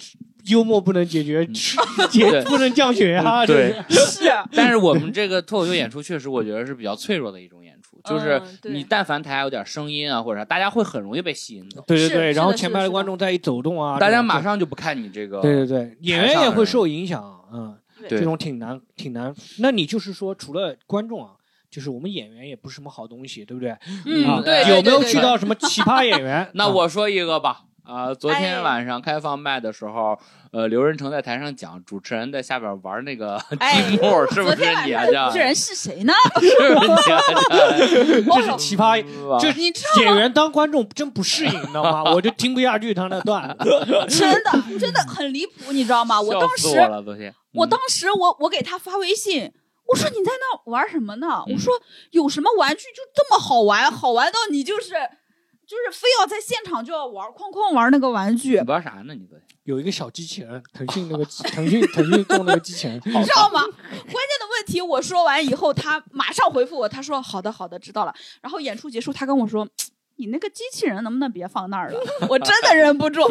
[0.46, 1.46] 幽默不能解决，
[2.10, 3.46] 解对不能降血压。
[3.46, 12.32] 对这是，是但是我们这个脱口秀演出确实，我觉得是比较脆弱的一种演出，就是你但凡台下有点声音啊或者啥，大家会很容易被吸引走，对对对。
[12.32, 15.40] 然后前排的观众再一走动啊，大家马上就不看你这个。
[15.40, 19.34] 对对对，演员也会受影响，嗯，对这种挺难挺难。
[19.58, 21.32] 那你就是说，除了观众啊，
[21.70, 23.76] 就是我们演员也不是什么好东西，对不对？
[24.06, 26.48] 嗯啊，对，有没有对去到什么奇葩演员？
[26.54, 30.18] 那啊我说一个吧，啊，昨哎天晚上开放麦的时候，
[30.52, 35.26] 呃，刘仁成在台上讲，主持人在下边玩那个哎积木，是不是昨天晚你啊？
[35.28, 36.12] 主持人是谁呢？
[36.40, 37.20] 是不是你啊？
[38.34, 39.04] 这是奇葩。
[39.38, 42.04] 这这你知道演员当观众真不适应，你知道吗？
[42.14, 43.54] 我就听不下去他那段。
[44.08, 46.18] 真的真的很离谱，你知道吗？
[46.20, 47.30] 我当时我了，昨天。
[47.30, 49.52] 嗯我当时我我给他发微信，
[49.86, 51.44] 我说你在那玩什么呢？
[51.46, 51.72] 嗯我说
[52.10, 54.94] 有什么玩具就这么好玩，好玩到你就是
[55.66, 59.14] 就是非要在现场就要玩，哐哐玩那个玩具你，玩啥呢？
[59.14, 63.62] 你昨天有一个小机器人，腾讯那个腾讯腾讯做那个机器人， 你知道吗？
[63.62, 68.14] 关键的问题我说完以后，他马上回复我，他说好的好的知道了。
[68.40, 69.66] 然后演出结束，他跟我说。
[70.16, 71.98] 你那个机器人能不能别放那儿了？
[72.28, 73.28] 我真的忍不住， 我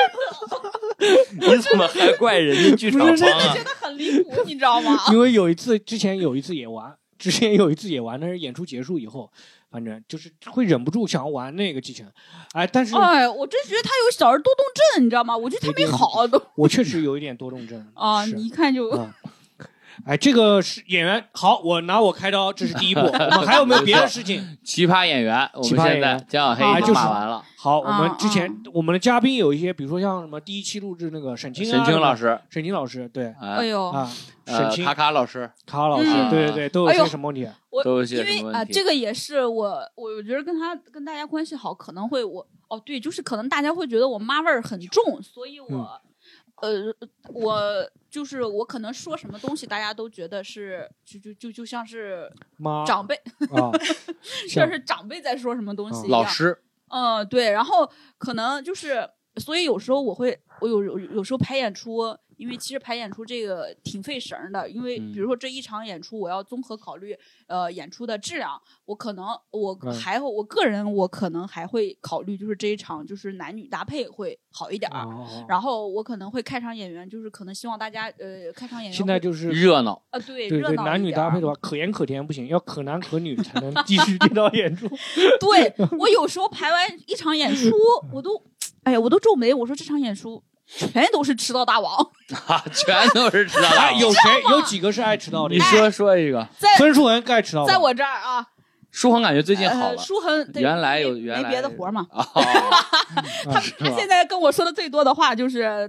[1.38, 3.16] 的 你怎么还怪人家剧场方啊的
[3.54, 3.62] 觉？
[3.62, 4.98] 得很离谱，你知道吗？
[5.12, 9.30] 因为有一次之前有一次也玩，之前有一次也玩，但是演出结束以后，
[9.74, 12.12] 反正就是会忍不住想要玩那个机器人，
[12.52, 15.36] 哎，但是哎，我真觉得他有小儿多动症，你知道吗？
[15.36, 19.12] 我觉得他没好都我确实有一点多动症啊，你一看就啊。
[20.04, 23.00] 哎，这个是演员，好，我拿我开刀，这是第一步。
[23.06, 24.44] 我们还有没有别的事情？
[24.64, 34.10] 奇葩演员，我们奇葩演现在员江小啊黑已经就是骂完了，好，我们啊之前我们的嘉宾有一些，比如说像什么第一期录制那个沈清啊沈清老，师，沈清老师，对哎哎呦，啊，
[34.46, 37.48] 沈呃，清卡卡老师卡卡老师，嗯对对对，都有些什么问题？
[37.70, 38.72] 我都有些因为啊、什么问题？
[38.72, 45.86] 这个也是我，我我觉得跟他跟大家关系好，可能会我哦对，就是可能大家会觉得我妈味儿很重，所以我、嗯
[46.64, 46.94] 呃，
[47.32, 52.32] 我就是我可能说什么东西，大家都觉得是就就就就像是
[52.86, 53.14] 长辈，
[53.50, 53.70] 啊，
[54.48, 56.22] 像是长辈在说什么东西一样。
[56.22, 67.16] 老师，嗯，对，然后可能就是，所以有时候我会，我有有有时候排演出，因为其实排演出这个挺费神儿的，因为嗯比如说这一场演出，我要综合考虑
[67.46, 75.04] 呃演出的质量，我可能我嗯还会、我个人我可能还会考虑就是这一场就是男女搭配会好一点儿。
[75.06, 84.88] 哦然后我可能会开场演员，就是可能希望大家呃开场演员现在就是热闹，呃对对对热闹男女搭配的话，可盐可甜不行，要可男可女才能继续这场演出。
[85.40, 87.70] 对我有时候排完一场演出，
[88.12, 88.42] 我都，
[88.84, 89.52] 哎呀，我都皱眉。
[89.52, 91.94] 我说这场演出全都是迟到大王，
[92.46, 93.78] 啊， 全都是知道的。
[93.78, 95.60] 哎，有谁有几个是爱迟到的你？
[95.60, 98.46] 说说一个，在孙树文爱迟到，在我这儿啊，
[98.90, 102.06] 舒恒感觉最近好呃，了，舒恒原来有没原来没别的活儿嘛。
[102.10, 102.22] 哦，
[103.52, 103.76] 啊是吧？
[103.80, 105.88] 他现在跟我说的最多的话就是，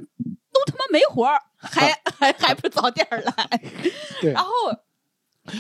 [0.54, 3.62] 都他妈没活儿，还还还不早点儿来。
[4.22, 4.34] 对。
[4.34, 4.78] 然后，啊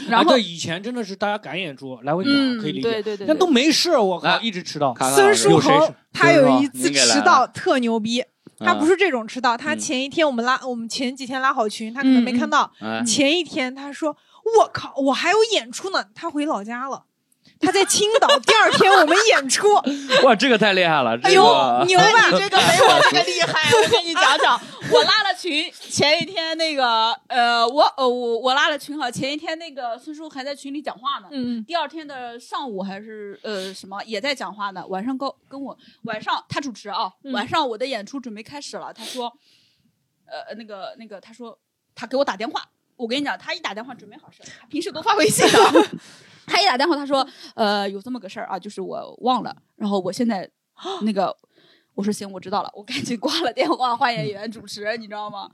[0.09, 2.89] 然后对，以前真的是大家赶演出来回赶，嗯，可以理解。
[2.91, 4.93] 对对对，那都没事，我靠，来一直迟到。
[4.93, 8.23] 看看孙书恒他有一次迟到特牛逼，
[8.59, 9.79] 他不是，这种迟到，他嗯。
[9.79, 13.03] 前一天我们拉我们前几天拉好群，他可能没看到，哎。
[13.03, 14.15] 前一天他说
[14.59, 17.05] 我靠，我还有演出呢，他回老家了。
[17.65, 19.67] 他在青岛，第二天我们演出，
[20.23, 21.43] 哇，这个太厉害了，这哎呦
[21.85, 22.29] 牛吧？
[22.31, 37.33] 你这个没我这个厉害， 我跟你讲讲，我拉了群，前一天那个呃，我呃我我拉了群哈，前一天那个孙叔还在群里讲话呢，嗯，第二天的上午还是呃什么也在讲话呢，晚上跟跟我晚上他主持啊，嗯。
[37.33, 39.25] 晚上我的演出准备开始了，他说，
[40.25, 41.57] 呃那个那个他说
[41.95, 42.61] 他给我打电话，
[42.95, 45.87] 我跟你讲，他一打电话准没好事，他平时都发微信的，
[46.45, 50.49] 他一打电话他说呃有这么个事儿啊，就是我忘了，然后我现在
[51.01, 51.35] 那个。
[51.95, 55.49] 我说行，我知道了，我赶紧挂了电话，换演员主持，你知道吗？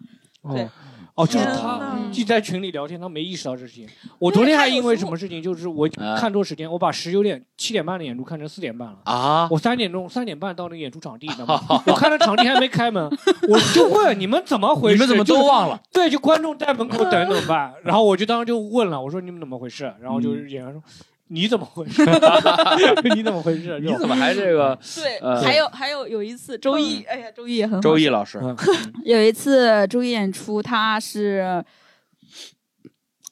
[0.51, 0.71] 对哦，
[1.15, 3.87] 哦，就是他呐既在群里聊天，他没意识到这事情。
[4.17, 8.97] 我昨天还因为什么事情，就是我啊看错时间，我把十九点七点半的演出看成四点半了。
[9.05, 11.61] 啊，我三点钟三点半到那个演出场地，你知道吗？
[11.87, 13.03] 我看到场地还没开门，
[13.49, 14.95] 我就问你们怎么回事？
[14.95, 15.79] 你们怎么都忘了？
[15.91, 17.73] 对，就观众在门口等怎么办？
[17.83, 19.93] 然后我就当时就问了，我说你们怎么回事？
[19.99, 20.81] 然后就是演员说。
[21.33, 22.03] 你怎么回事？
[23.15, 23.79] 你怎么回事？
[23.79, 28.37] 你怎么还这个对，呃还有还有有一次周一，哎呀，周一也很好周易老师？
[28.43, 28.55] 嗯
[29.05, 31.63] 有一次周一演出，他是，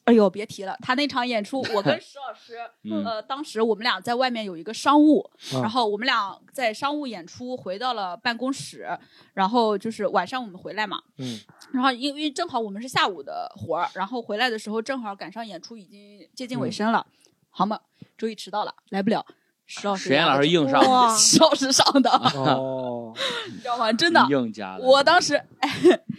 [0.04, 2.56] 哎呦，别提了，他那场演出，我跟石老师，
[2.90, 5.20] 嗯呃，当时我们俩在外面有一个商务，
[5.54, 8.88] 啊然后我们俩在商务演出，回到了办公室，
[9.34, 11.38] 然后就是晚上我们回来嘛，嗯
[11.74, 17.06] 然后因为因为正好我们是下午的活儿，然后回来的时候正好赶上演出已经接近尾声了，
[17.50, 17.78] 好嘛，
[18.20, 19.24] 周一迟到了，来不了。
[19.64, 23.14] 石老师实验老师硬上哇，石老师上的，哦，
[23.50, 23.90] 你知道吗？
[23.90, 25.70] 真的，硬加的，我当时，哎，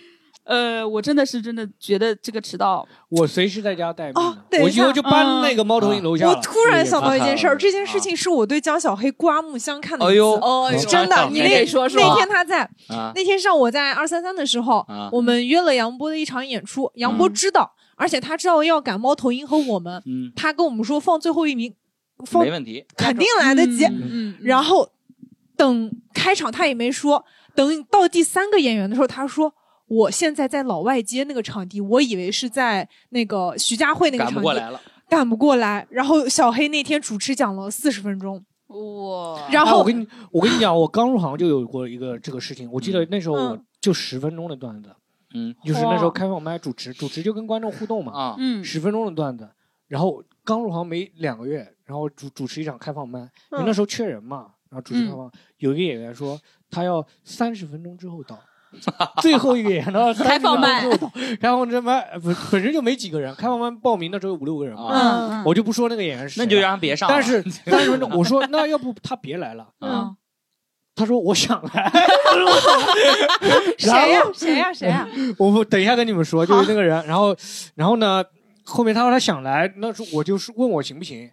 [0.45, 6.31] 呃，我真的是真的觉得这个迟到，我随时在家待命哦，等一我以后就搬那个猫头鹰楼下了。
[6.31, 10.33] 我突然想到一件事儿，啊这件事情是我对江小黑刮目相看的哎呦。
[10.41, 15.09] 哦哟真的，你那你说说那天他在，啊那天上午在二三三的时候，啊。
[15.11, 17.33] 我们约了杨波的一场演出，杨波嗯。
[17.33, 21.80] 知道，而且他知道要赶猫头鹰和我们，嗯，他跟我们说放最后一名，放
[22.39, 23.85] 没问题，肯定来得及。
[23.85, 24.89] 嗯嗯，然后
[25.55, 27.23] 等开场他也没说，
[27.55, 29.53] 等到第三个演员的时候，他说。
[29.93, 34.81] 我现在在老外街那个场地，我以为是在那个徐家汇那个赶场地，赶不过来了。
[35.09, 35.85] 赶不过来。
[35.89, 42.71] 然后小黑那天主持讲了四十分钟，哇，然后哎我跟你我跟你讲，我刚入行就有过一个这个事情。
[42.71, 44.95] 我记得那时候我嗯就十分钟的段子，
[45.33, 49.49] 嗯就是那时候开放麦主持，主持就跟观众互动嘛，啊，嗯十分钟的段子。
[49.89, 58.39] 然后刚入行没两个月，然后主主持一场开放麦，因为嗯那时候缺人嘛，然后主持开放，有一个演员说他要三十分钟之后到。
[59.21, 67.09] 最后一个演员到 开放麦之后到，开放这麦呃不本身就没几个人，开放麦报名的时候有五六个人嘛，我就不说那个演员是那就让他别上。
[67.09, 70.15] 但是三十分钟，我说那要不他别来了，嗯，
[70.95, 71.91] 他说我想来，
[73.77, 75.05] 谁呀、谁呀、谁呀、
[75.37, 77.35] 我不等一下跟你们说，就是那个人，然后
[77.75, 78.23] 然后呢，
[78.63, 81.29] 后面他说他想来，那时候我就是问我行不行，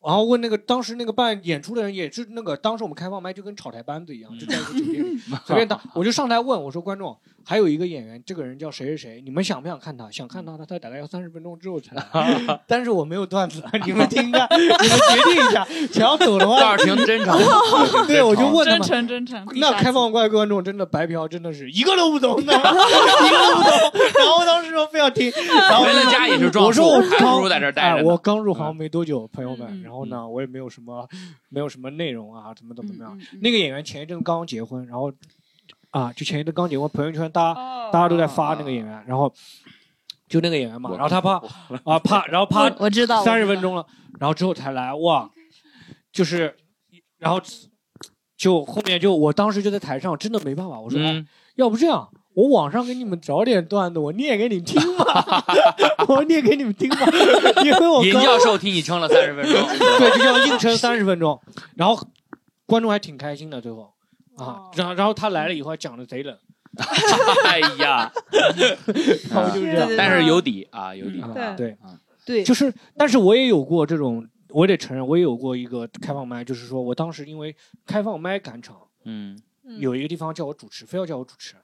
[0.00, 7.16] 然后问那个当时那个办演出的人，也是那个当时我们开放麦就跟炒台班子一样，就在一个酒店里 随便打，我就上台问我说观众
[7.48, 10.10] 还有一个演员，这个人叫谁谁谁，你们想不想看他？
[10.10, 17.34] 想看他，他他大概要三十分钟之后才来， 但是我没有段子， 你们听着，你们决定一下，想要走的话倒，是挺真诚。
[18.06, 18.82] 对我就问他真。
[18.82, 23.72] 诚真诚，那开放怪观众真的白嫖，真的是一个都不懂的，一个都不懂。
[24.18, 25.32] 然后当时说非要听，
[25.70, 28.04] 然后回了家也是装我说，我还不如在这待哎，着。
[28.06, 31.08] 我刚入行没多久，朋友们，嗯然后呢，我也没有什么
[31.48, 33.18] 没有什么内容啊，怎么怎么怎么样。
[33.40, 35.10] 那个演员前一阵刚刚结婚，然后
[35.90, 39.32] 啊，就前一阵刚结婚，朋友圈大家哦大家都在发那个演员，然后
[40.28, 41.36] 就那个演员嘛，然后他怕
[41.84, 43.86] 啊怕，然后怕我我知道三十分钟了，
[44.20, 45.30] 然后之后才来，哇，
[46.12, 46.54] 就是，
[47.18, 47.40] 然后
[48.36, 55.44] 就后面就我当时就在台上，真的没办法，我说、哎嗯，要不这样，我网上给你们找点段子，我念给你们听吧，
[56.06, 57.06] 我念给你们听吧，
[57.64, 59.54] 因为我尹刚教授替你撑了三十分钟，
[59.98, 61.40] 对，就这样硬撑三十分钟，
[61.76, 62.06] 然后
[62.66, 63.94] 观众还挺开心的，最后
[64.38, 66.38] 啊哦，然后然后他来了以后还讲的贼冷，
[67.44, 68.10] 哎呀，
[69.30, 71.54] 然后就是这样，但是有底啊，有底啊。
[71.56, 71.56] 对。
[71.56, 71.78] 对，
[72.24, 77.54] 对，就是，但是我也有过这种，我得承认，我也有过一个开放麦，就是说我当时因为
[77.86, 79.40] 开放麦赶场，嗯。
[79.64, 79.78] 嗯。
[79.80, 81.54] 有一个地方叫我主持，非要叫我主持，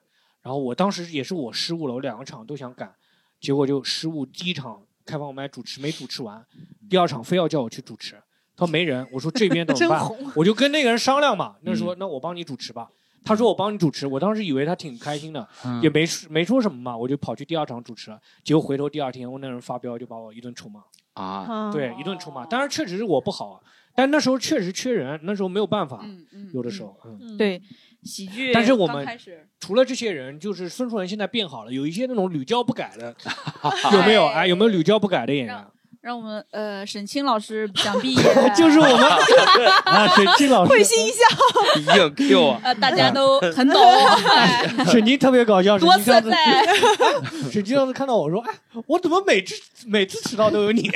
[0.43, 2.95] 然后我当时也是我失误了，我两个场都想赶，
[3.41, 6.45] 结果就失误，第一场开放麦主持没主持完，
[6.89, 8.23] 第二场非要叫我去主持，
[8.57, 10.03] 他说没人，我说这边 怎么办？
[10.37, 12.89] 我就跟那个人商量嘛，那嗯说那我帮你主持吧。
[13.25, 18.21] 他说我帮你主持，我当时以为他挺开心的，嗯也没说没说什么嘛，我就跑去第二场主持了。
[18.45, 20.81] 结果回头第二天，我那人发飙就把我一顿臭骂，
[21.15, 22.45] 啊，嗯对，一顿臭骂。
[22.45, 23.61] 当然确实是我不好，啊，
[23.95, 27.19] 但那时候确实缺人，那时候没有办法，嗯嗯，有的时候，嗯。
[27.23, 27.63] 嗯，对
[28.03, 33.17] 喜剧，但是我们刚开始除了这些人，就是孙树人现在变好了，有一些那种屡教不改的，
[33.95, 34.27] 有没有？
[34.29, 35.65] 哎，有没有屡教不改的演员？
[36.05, 38.23] 让我们呃沈清老师想必也
[38.55, 39.09] 就是我们
[39.87, 43.81] 啊，沈清老师，会心一笑， 硬 Q 啊，呃大家都很懂，
[44.37, 45.79] 哎沈清特别搞笑。
[45.79, 48.53] 沈多次清上次，在沈清上次看到我说，哎，
[48.87, 49.55] 我怎么每次
[49.87, 50.91] 每次迟到都有你？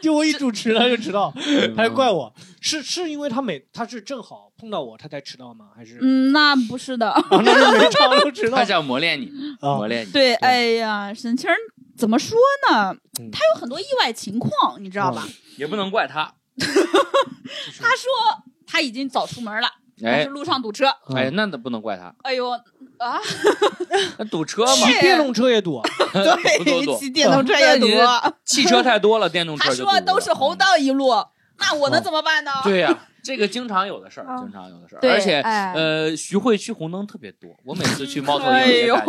[0.00, 1.30] 就我一主持他就迟到，
[1.76, 5.66] 他就怪我，是是因为他每他是正好碰到我他才迟到吗？
[5.76, 9.26] 还是嗯那不是的，啊那是每场都迟到他想磨练你，
[9.60, 9.88] 啊磨？
[9.88, 10.10] 练你。
[10.10, 11.54] 对，哎呀沈清儿
[11.96, 12.38] 怎么说
[12.70, 12.94] 呢？
[13.20, 13.30] 嗯。
[13.30, 15.26] 他有很多意外情况，你知道吧？
[15.56, 16.34] 也不能怪他。
[16.58, 19.68] 他说他已经早出门了，
[20.02, 20.22] 但哎。
[20.24, 23.20] 是路上堵车，哎，那那不能怪他，哎呦啊，
[24.30, 25.88] 堵车嘛，骑电动车也堵啊，
[26.58, 27.86] 不多堵骑电动车也堵。
[28.44, 31.10] 汽车太多了，电动车他说都是红灯一路，
[31.58, 32.50] 那我能怎么办呢？
[32.64, 38.94] 对呀，这个经常有的事儿，啊经常有的事儿，而且哎呃，徐汇区红灯特别多，我每次去猫头鹰哎呦？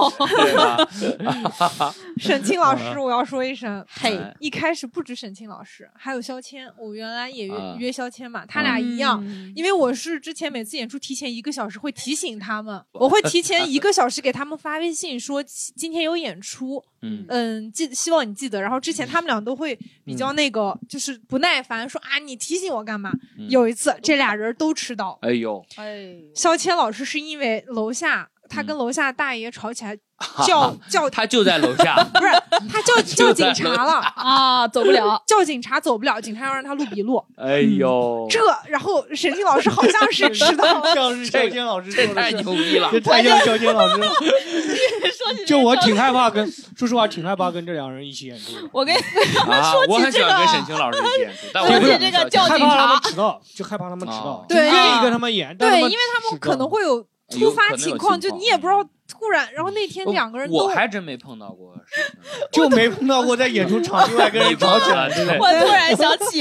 [2.18, 9.22] 沈清老师，我要说一声，嘿哎一开始不止沈清老师，还有肖谦，我原来也约、啊约肖谦嘛，他俩一样。
[9.26, 18.62] 嗯因为我是之前每次演出提前一个小时会提醒他们，我会提前一个小时给他们发微信说今天有演出，嗯，嗯，记希望你记得。
[18.62, 23.12] 然后之前他们俩都会比较那个，就是不耐烦，说啊你提醒我干嘛？
[23.38, 29.98] 嗯有一次这俩人都吃到，哎呦，哎，肖谦老师是因为楼下他跟嗯楼下大爷吵起来，
[30.46, 32.32] 叫 叫他就在楼下， 不是
[32.72, 33.94] 他叫叫警察了。
[34.16, 35.22] 啊，走不了。
[35.28, 37.24] 叫警察走不了，警察要让他录笔录。
[37.38, 44.08] 哎呦，这，然后沈清老师好像是迟到了，像是肖谦老师这太说的是牛逼了这，太像肖谦老师了。
[44.08, 46.46] 说起就我挺害怕跟，
[46.78, 61.74] 说实话挺害怕跟这两人一起演出的，我跟啊，我很喜欢跟沈清老师一起演出，但我不是这个叫叫害警察怕他们迟到，就害怕他们迟到啊，就对愿意跟他们演，但对，因为他们可能会有突发情况，就你也不知道突然，然后那天两个人都我还真没碰到过
[62.52, 65.08] 就没碰到过在演出场地外跟人吵起来？
[65.40, 66.40] 我突然想起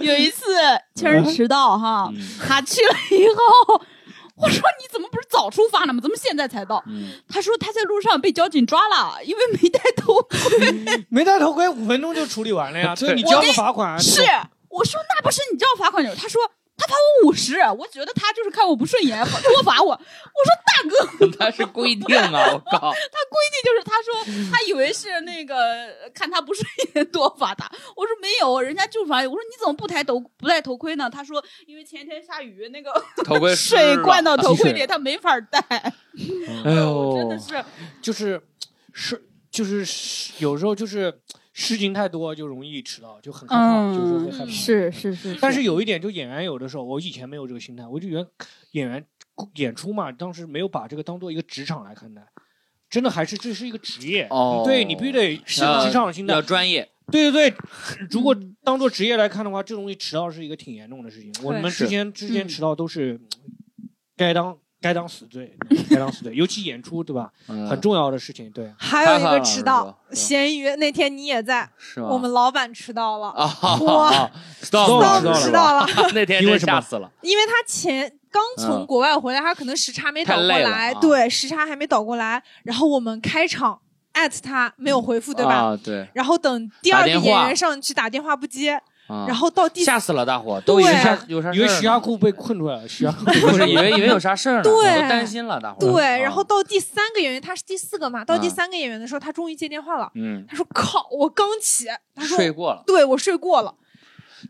[0.00, 0.44] 有一次
[0.94, 3.26] 确实迟到哈，嗯他去了以
[3.66, 3.80] 后，
[4.36, 6.00] 我说你怎么不是早出发了吗？
[6.02, 6.82] 怎么现在才到？
[6.88, 11.04] 嗯，他说他在路上被交警抓了，因为没戴头盔。
[11.08, 12.94] 没戴头盔，五分钟就处理完了呀。
[12.96, 14.22] 所以你交个罚款是，
[14.68, 16.14] 我说那不是你交罚款有？
[16.14, 16.40] 他说
[16.76, 19.90] 他罚我五十，我觉得他就是看我不顺眼，多罚我。
[19.92, 19.96] 我
[20.44, 25.54] 说大哥， 他是规定啊， 我靠，他规定就是他说他以为是那个
[26.12, 27.70] 看他不顺眼多罚他。
[27.94, 29.18] 我说没有，人家就罚。
[29.18, 31.08] 我说你怎么不抬头不戴头盔呢？
[31.08, 32.92] 他说因为前天下雨，那个
[33.24, 35.60] 头盔 水灌到头盔里，他没法戴。
[35.68, 35.92] 哎
[36.74, 37.64] 呦，真的是
[38.02, 38.40] 就是
[38.92, 41.20] 是就是有时候就是
[41.54, 44.44] 事情太多就容易迟到，就很害怕，就是说会害怕。
[44.44, 48.28] 嗯是是是，但是有一点，就演员有的时候，我以前没有这个心态，我就觉得
[48.72, 49.06] 演员
[49.54, 52.26] 演出嘛，当时没有把这个当做一个职场来看待，
[52.90, 54.26] 真的还是这是一个职业。
[54.30, 56.42] 哦对你必须得是要职场心态要。
[56.42, 57.56] 专业，对对对，
[58.10, 61.32] 如果当做职业来看的话，这东西迟到是一个挺严重的事情。
[61.44, 63.20] 我们之前之前嗯迟到都是
[64.16, 65.50] 该当该当死罪，
[65.88, 67.30] 该当死罪，尤其演出对吧？
[67.48, 67.66] 嗯。
[67.66, 68.70] 很重要的事情，对。
[68.76, 72.08] 还有一个迟到，咸鱼那天你也在，是吗？
[72.10, 74.30] 我们老板迟到了，啊哇
[74.60, 76.72] ，stop 迟到了 那天真因为什么？
[76.74, 78.86] 吓死了，因为他前刚从嗯。
[78.86, 81.00] 国外回来，他可能时差没倒过来，啊。
[81.00, 83.80] 对，时差还没倒过来，然后我们开场
[84.12, 85.54] 艾特他没有回复，对吧？
[85.54, 89.26] 啊，对，然后等第二个演员上去打电话不接，啊。
[89.26, 90.90] 然后到第吓死了大伙，都以为
[91.28, 95.08] 有啥事因为儿徐家库被困出来了， 徐家库不是以为以为有啥事儿呢，对。
[95.08, 95.78] 担心了大伙。
[95.80, 96.16] 对，啊。
[96.18, 100.10] 然后到第三个演员，他是第四个嘛，到第嗯三个演员的时候，他终于接电话了。
[100.14, 102.82] 嗯，他说：“靠，我刚起。”他说睡过了：“。
[102.86, 103.74] 对我睡过了，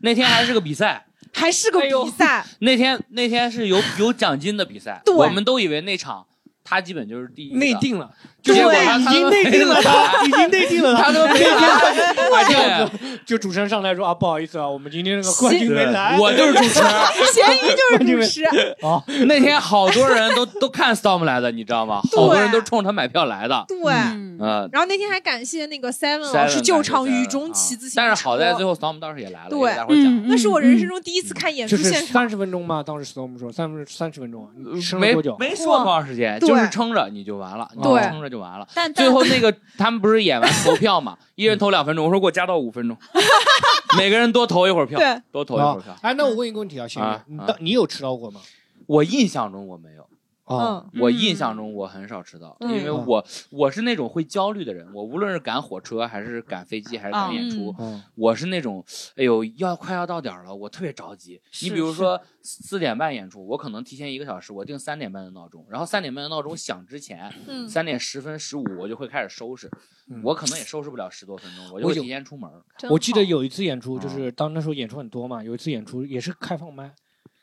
[0.01, 2.45] 那天还是个比赛，还是个比赛。
[2.59, 6.25] 那天那天是有有奖金的比赛，我们都以为那场
[6.63, 16.91] 他基本就是第一的内定了，对结果他已经内定了，他已经内定了，他都没来，啊，这样子，就主持人上来说啊，不好意思啊，我们今天那个冠军没来，我就是主持人。
[17.33, 18.43] 咸鱼就是主持，
[18.85, 22.01] 哦，那天好多人都都看 Storm 来的，你知道吗？
[22.15, 23.65] 好多人都冲他买票来的。
[23.67, 23.77] 对。
[23.93, 30.05] 嗯嗯，然后那天还感谢那个 Seven 老师救场雨中啊骑自行车，但是好在最后 Storm 当时也来了，对给大伙儿讲。
[30.05, 34.45] 嗯那是我人生中第一次看演出现场，三十分钟吗，当时 Storm 说三分三十分钟
[34.81, 35.37] 撑了没多久？
[35.39, 38.67] 没说多长时间，就是撑着你就完了，对撑着就完了。
[38.73, 42.97] 但最后那个他们不是演完投票嘛， 一人投两分钟，我说给我加到五分钟，
[43.97, 44.99] 每个人多投一会儿票，
[45.31, 45.93] 多投一会儿票。
[45.93, 45.99] 啊。
[46.01, 48.41] 哎，那我问一个问题啊，兄弟，你当你有迟到过吗？
[48.87, 50.04] 我印象中我没有，
[50.45, 51.01] 啊，嗯。
[51.01, 58.01] 我印象中我很少迟到，嗯因为我我是那种会焦虑的人，我无论是赶火车还是赶飞机还是赶演出，嗯。
[58.15, 58.83] 我是那种，
[59.15, 61.41] 哎呦，要快要到点儿了，我特别着急。
[61.61, 69.69] 你比如说四点半演出，我可能提前一个小时，我定三点半的闹钟，然后三点半的闹钟响之前，嗯，三点十分十五我就会开始收拾，
[70.09, 70.21] 嗯。
[70.23, 72.49] 我可能也收拾不了十多分钟，我就会提前出门
[72.89, 76.93] 我记得有一次演出，就啊是当那时候演出很多嘛，有一次演出也是开放麦，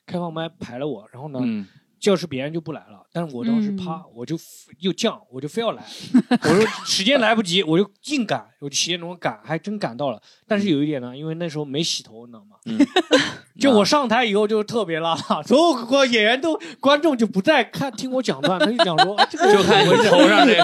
[0.07, 1.67] 开放麦排了我，然后呢，嗯，
[2.03, 4.37] 教室别人就不来了，但是我当时嗯怕，我就
[4.81, 5.85] 又犟，我就非要来，
[6.43, 10.21] 我说时间来不及，我就硬赶，我就七点钟赶，还真赶到了。
[10.53, 12.57] 但是有一点呢，因为那时候没洗头，你知道吗？
[12.67, 12.79] 嗯
[13.59, 20.63] 就我上台以后就特别邋遢，所有个演员都观众就不再看听我讲段，他就讲说，哎这个就看你头上这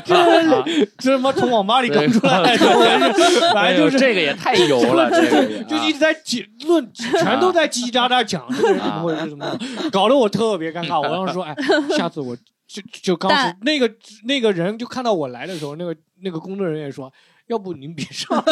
[0.98, 2.58] 这他妈从网吧里对赶出来的
[3.54, 9.58] 反正就是哎呦这个也太油了，这个啊就一直在叽论，全都在叽叽喳喳讲这个人怎么回事，怎么
[9.90, 11.00] 搞得我特别尴尬。
[11.00, 11.56] 我当时说，哎，
[11.96, 12.36] 下次我
[12.66, 13.30] 就就刚
[13.62, 13.90] 那个
[14.24, 17.10] 那个人就看到我来的时候，那个那个工作人员说，
[17.48, 18.42] 要不您别上，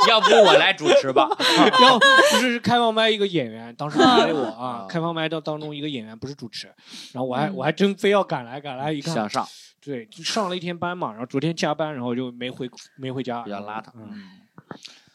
[0.08, 1.28] 要不我来主持吧。
[1.82, 2.04] 要不
[2.38, 6.66] 是开放麦一个演员，当时排了我啊啊，开放麦当当中一个演员不是主持，
[7.12, 9.46] 然后我还嗯我还真非要赶来，赶来一看想，上
[9.80, 13.86] 对，就上了一天班嘛，然后昨天加班，然后就没回没回家，比较邋遢。
[13.94, 14.22] 嗯。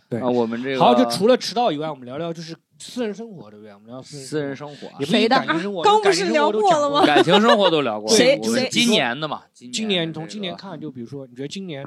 [0.08, 3.74] 对啊，我们这个好，就除了迟到以外，我们聊聊就是私人生活，对不对？
[3.74, 11.84] 我们聊私私人人生活啊也不谁的感情生活， 刚不是聊过过了吗感情生活都聊过了，谁我们谁今年的嘛，今今年你从今年看，就比如说，你觉得今年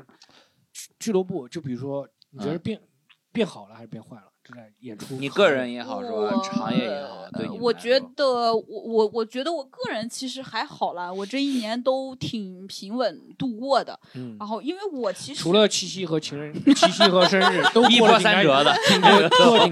[0.73, 2.81] 俱俱乐部，就比如说，你觉得嗯变
[3.33, 4.23] 变好了还是变坏了？
[4.43, 6.15] 就在演出，你个人也好是吧？
[6.15, 13.99] 我行业也好，对我觉得我我我觉得我个人其实还好啦，我这一年都挺平稳度过的。
[14.15, 19.01] 嗯，然后因为我其实除了七夕和情人，七夕和生日 都一波过得挺开三折的，挺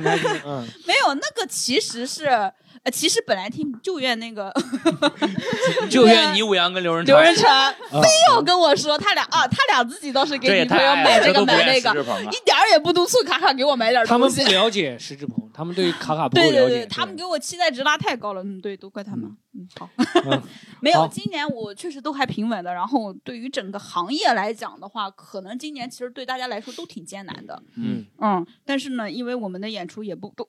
[0.02, 2.52] 开心的， 嗯，没有那个其实是
[2.87, 4.53] 呃，其实本来听就怨那个
[5.91, 7.45] 就怨你武阳跟刘仁刘仁成，
[8.01, 11.91] 非要跟我说他俩啊，他俩自己倒是给女朋友买这个买那个，
[12.30, 12.47] 一。
[12.47, 14.53] 点儿也不督促卡卡给我买点东西他们不。
[14.53, 19.37] 了解石志鹏，他们对卡卡不够对对了解，对，他们给我期待值拉太高了，嗯，对，都怪他们。
[19.57, 19.88] 嗯，好
[20.26, 20.42] 嗯，
[20.82, 22.74] 没有，今年我确实都还平稳的。
[22.74, 27.62] 然后对于整个行业来讲的话，可能今年其实对大家来说都挺艰难的。
[27.76, 30.46] 嗯，嗯，但是呢，因为我们的演出也不多，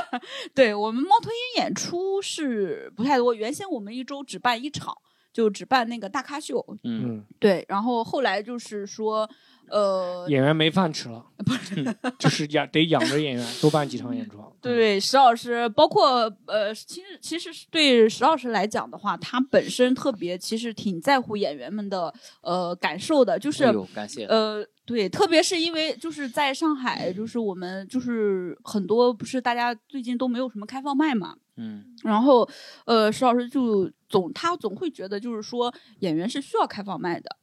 [0.54, 3.34] 对我们猫头鹰演出是不太多。
[3.34, 4.96] 原先我们一周只办一场，
[5.32, 6.64] 就只办那个大咖秀。
[6.84, 9.28] 嗯，嗯，对，然后后来就是说，
[9.68, 11.84] 呃，演员没饭吃了，不是
[12.18, 22.12] 就是养得养着演员，多办几场演出， 对石老师，包括呃，其实其实对石老师来讲的话，他本身特别其实挺在乎演员们的
[22.42, 31.84] 呃感受的，就是、哎，感谢，呃，对，特别是因为就是在上海，就是我们就是很多不是大家最近都没有什么开放麦嘛，嗯。
[32.02, 32.48] 然后
[32.84, 37.36] 呃，石老师就总他总会觉得就是说演员是需要开放麦的，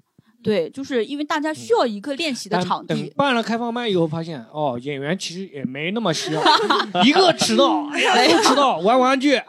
[0.43, 3.11] 对，就是因为大家需要一个练习的场地。
[3.15, 6.41] 办了开放麦以后，发现哦，演员其实也没那么需要，
[7.03, 9.35] 一个迟到，哎呀，都迟到，玩玩具，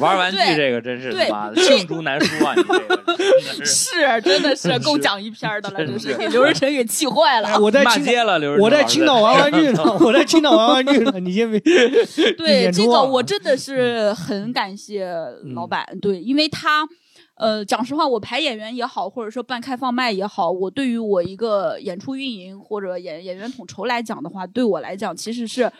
[0.00, 2.54] 玩玩具对这个真是他妈的罄竹难书啊！
[2.54, 7.48] 你这个真的是 是，真的是够讲一篇的了，真是给刘仁成给气坏了。
[7.48, 11.58] 哎我在青岛，骂街了，刘仁成我在青岛玩玩具呢，我在青岛玩玩具呢，你先别。
[12.36, 15.08] 对这个，我真的是很感谢
[15.54, 16.86] 老板，对，因为他。
[17.36, 25.70] 呃，讲实话，我排演员也好，或者说办开放麦也好，我对于我一个演出运营或者演演员统筹来讲的话，对我来讲其实是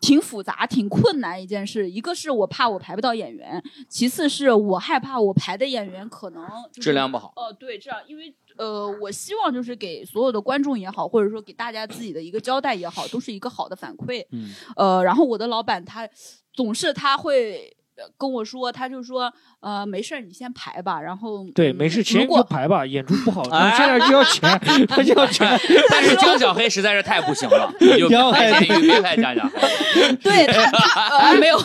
[0.00, 1.88] 挺复杂、挺困难一件事。
[1.88, 7.32] 一个是我怕我排不到演员，其次是我害怕我排的演员可能、就是、质量不好。
[7.36, 14.26] 呃，对，这样，因为呃，我希望就是给所有的观众也好，或者说给大家自己的一个交代也好，都是一个好的反馈。
[14.32, 16.08] 嗯，呃，然后我的老板他
[16.52, 17.76] 总是他会。
[18.18, 21.00] 跟我说，他就说，呃，没事儿，你先排吧。
[21.00, 25.46] 然后对，嗯没事，钱就排吧，演出不好， 哎他现在就要钱， 他就要钱。
[25.90, 30.16] 但是江小黑实在是太不行了，你就别江拍黑田玉，别拍江小黑。
[30.16, 31.58] 对他他呃没有，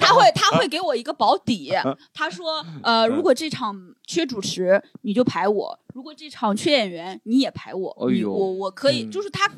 [0.00, 1.72] 他会他会给我一个保底。
[2.12, 7.90] 他说，呃，如果这场缺主持，你就排我；如果这场缺演员，你也排我。
[8.08, 9.50] 哎呦你我我可以，嗯就是他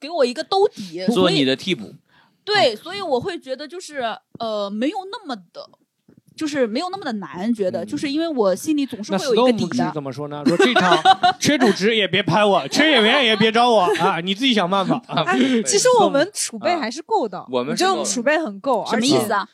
[0.00, 1.94] 给我一个兜底，做你所以的替补，
[2.44, 4.02] 对，所以我会觉得就是
[4.38, 5.68] 呃，没有那么的。
[6.34, 9.90] 就是没有那么的难，觉得、嗯就是因为我心里总是会有一个底的。
[9.92, 10.42] 怎么说呢？
[10.46, 10.98] 说这场
[11.38, 14.96] 缺主持也别拍我，缺演员也别找我啊，你自己想办法。
[15.06, 19.46] 啊 哎，其实我们储备还是够的，我们是够的这种储备很够，什么意思啊？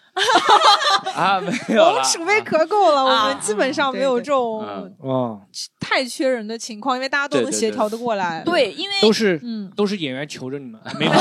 [1.15, 4.95] 啊，没有我们储备可够了，啊我们基本上没有这种嗯。
[5.01, 5.41] 哦，
[5.81, 7.51] 太缺人的情况，因为大家都对对对。
[7.51, 11.19] 能协调的过来。，对，因为都是嗯，都是演员求着你们，没饭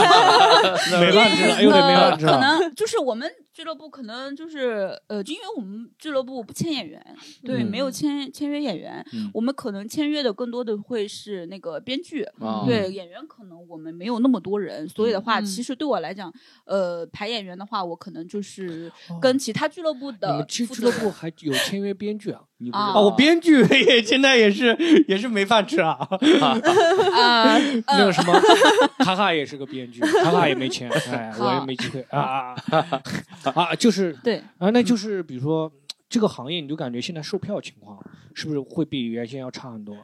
[0.78, 2.32] 吃了，没饭吃了，又得没呃饭吃了。
[2.34, 7.04] 可能就是我们俱乐部可能就是呃，就因为我们俱乐部不签演员，
[7.43, 7.68] 对，嗯。
[7.68, 9.30] 没有签签约演员，嗯。
[9.34, 12.24] 我们可能签约的更多的会是那个编剧。
[12.39, 12.64] 啊。
[12.66, 15.45] 对演员，可能我们没有那么多人，所以的话，嗯。
[15.45, 16.32] 其实对我来讲，
[16.66, 22.41] 呃，排演员的话，我可能就是哦跟其他俱乐部你的们俱乐部还有签约编剧啊？
[22.41, 24.75] 啊你不知道哦，我编剧也现在也是
[25.07, 25.91] 也是没饭吃啊。
[26.41, 26.57] 啊，
[27.59, 28.33] 那个呃什么，
[29.05, 33.75] 卡卡也是个编剧，卡卡也没钱，哎，我也没机会啊啊啊啊！
[33.75, 35.71] 就是对，啊，那就是比如说
[36.09, 39.95] 这个行业，你就感觉现在售票情况是不是会比原先要差很多？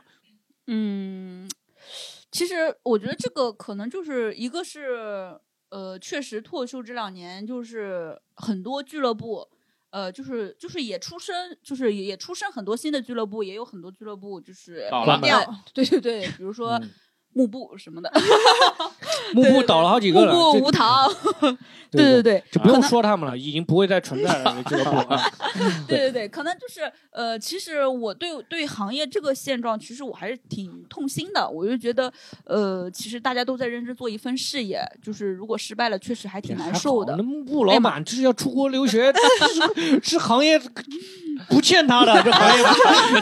[0.67, 1.49] 嗯，
[2.31, 2.53] 其实
[2.83, 5.35] 我觉得这个可能就是一个是
[5.73, 9.49] 呃，确实脱口秀这两年就是很多俱乐部。
[9.89, 15.19] 呃，就是就是也出生，就是也也出生很多新的俱乐部，也有很多俱乐部就是倒了。
[15.21, 16.89] 呃 对对对，比如说嗯。
[17.35, 18.11] 幕布什么的，
[19.33, 21.09] 幕布倒了好几个幕了，幕布无糖，
[21.91, 24.55] 对对对对，就不用说他们了，已经不会再存在了。
[24.67, 25.21] 这个部啊，
[25.87, 26.03] 对。
[26.03, 31.47] 对对，可能就是呃，其实我对对行业这个现状，其实我还是挺痛心的。
[31.49, 32.11] 我就觉得，
[32.45, 37.15] 呃，其实大家都在认真做一份事业，就是如果失败了，确实还挺难受的。
[37.17, 39.13] 幕布老板这是要出国留学，
[39.53, 40.59] 是是行业
[41.47, 42.63] 不欠他的，这行业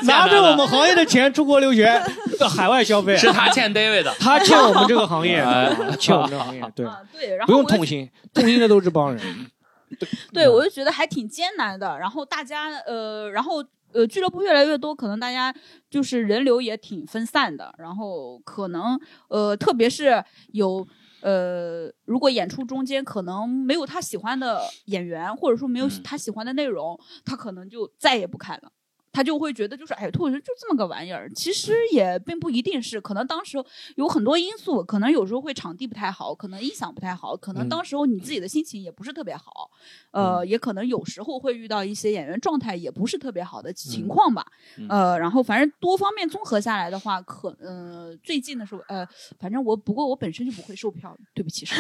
[0.04, 2.02] 拿着我们行业的钱出国留学，
[2.40, 4.16] 到海外消费，是他欠 David 的。
[4.20, 5.44] 他欠我们这个行业，
[5.92, 9.52] 哎欠我们这个行业，对，啊，对，然不后我就用痛心，痛心的都是这帮人。
[10.32, 12.00] 对我就觉得还挺艰难的。
[12.00, 15.54] 然后大家呃，然后呃，俱乐部越来越多，可能大家
[15.90, 17.74] 就是人流也挺分散的。
[17.78, 20.24] 然后可能呃，特别是
[20.54, 20.88] 有
[21.20, 28.72] 呃，如果演出中间可能没有他喜欢的演员，或者说没有嗯他喜欢的内容，他可能就再也不看了。
[29.12, 33.58] 他就会觉得，就是哎，脱口秀就这么个玩意儿，其实也并不一定是，可能当时
[33.96, 37.70] 有很多因素，可能有时候会场地不太好，可能音响不太好，可能嗯。
[37.70, 39.70] 当时候你自己的心情也不是特别好，
[40.12, 44.46] 呃，也可能有时候会遇到一些演员状态也不是特别好的情况吧，
[44.78, 44.88] 嗯。
[44.90, 49.06] 呃，然后反正多方面综合下来的话，可呃最近的时候，呃，
[49.40, 51.76] 反正我不过我本身就不会售票，对不起，是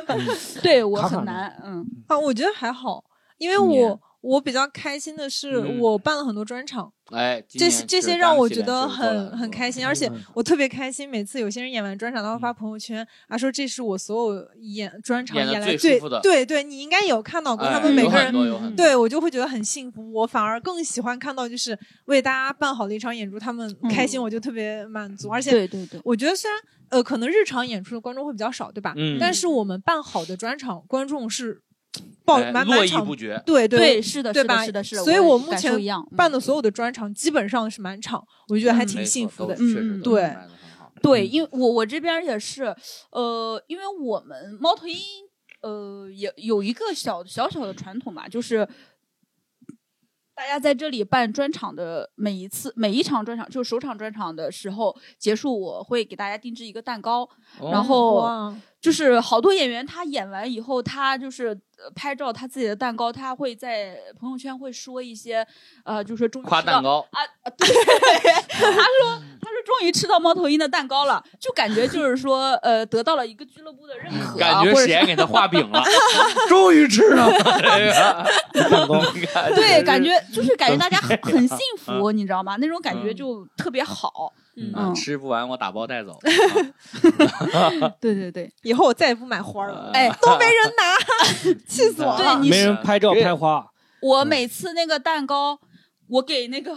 [0.00, 1.86] 不是，对我很难，嗯。
[2.06, 3.04] 啊，我觉得还好，
[3.38, 5.78] 因为我我比较开心的是，嗯。
[5.78, 10.24] 我办了很多专场，哎，今这些这些让我觉得很很开心，而且嗯。
[10.34, 18.74] 我特别开心，每次有些人演完专场，他会发朋友圈啊，说这是我所有演专场演来最最舒服的对对，你应该有看到过他们每个人。
[18.74, 25.28] 对我就会觉得很幸福，我反而更喜欢看到就是为大家办好了一场演出，他们开心，我就特别满足。
[25.28, 26.58] 而且对对对，我觉得虽然
[26.88, 28.94] 呃可能日常演出的观众会比较少，对吧？
[28.96, 29.18] 嗯。
[29.20, 31.60] 但是我们办好的专场，观众是
[32.24, 33.42] 爆满满场绎不绝。
[33.44, 35.72] 对对是的，是的，对吧是的，是的，所以我我目前
[36.16, 38.86] 办的所有的专场基本上是满场，我觉得还嗯。
[38.86, 39.54] 挺幸福的。
[39.58, 40.34] 嗯对
[41.02, 41.30] 对，嗯。
[41.30, 42.74] 因为我我这边也是，
[43.10, 44.96] 呃，因为我们猫头鹰，
[45.60, 48.66] 呃，也有一个小小小的传统吧，就是
[50.34, 57.28] 大家在这里办专场的每一次每一场专场，就是首场专场的时候结束，我会给大家定制一个蛋糕，
[57.60, 57.82] 然哦。
[57.82, 65.42] 后哇，就是好多演员他演完以后，他就是呃拍照他自己的蛋糕，他会在朋友圈会说一些，
[65.86, 75.82] 呃，就是说终于吃到夸蛋糕，啊啊，对，他说他说终于吃到猫头鹰的蛋糕了，就感觉就是说呃得到了一个俱乐部的认可、啊，感觉或者是给他画饼了，
[76.50, 77.26] 终于吃了
[79.56, 82.56] 对，感觉就是感觉大家很很幸福，你知道吗？
[82.56, 84.34] 那种感觉嗯就特别好。
[84.36, 84.94] 嗯嗯。
[84.94, 86.18] 吃不完我打包带走。
[88.00, 92.16] 对对对，以后我再也不买花了，哎都没人拿， 气死我了。
[92.18, 93.66] 对你没人拍照对拍花，
[94.00, 95.58] 我每次那个蛋糕，
[96.08, 96.76] 我给那个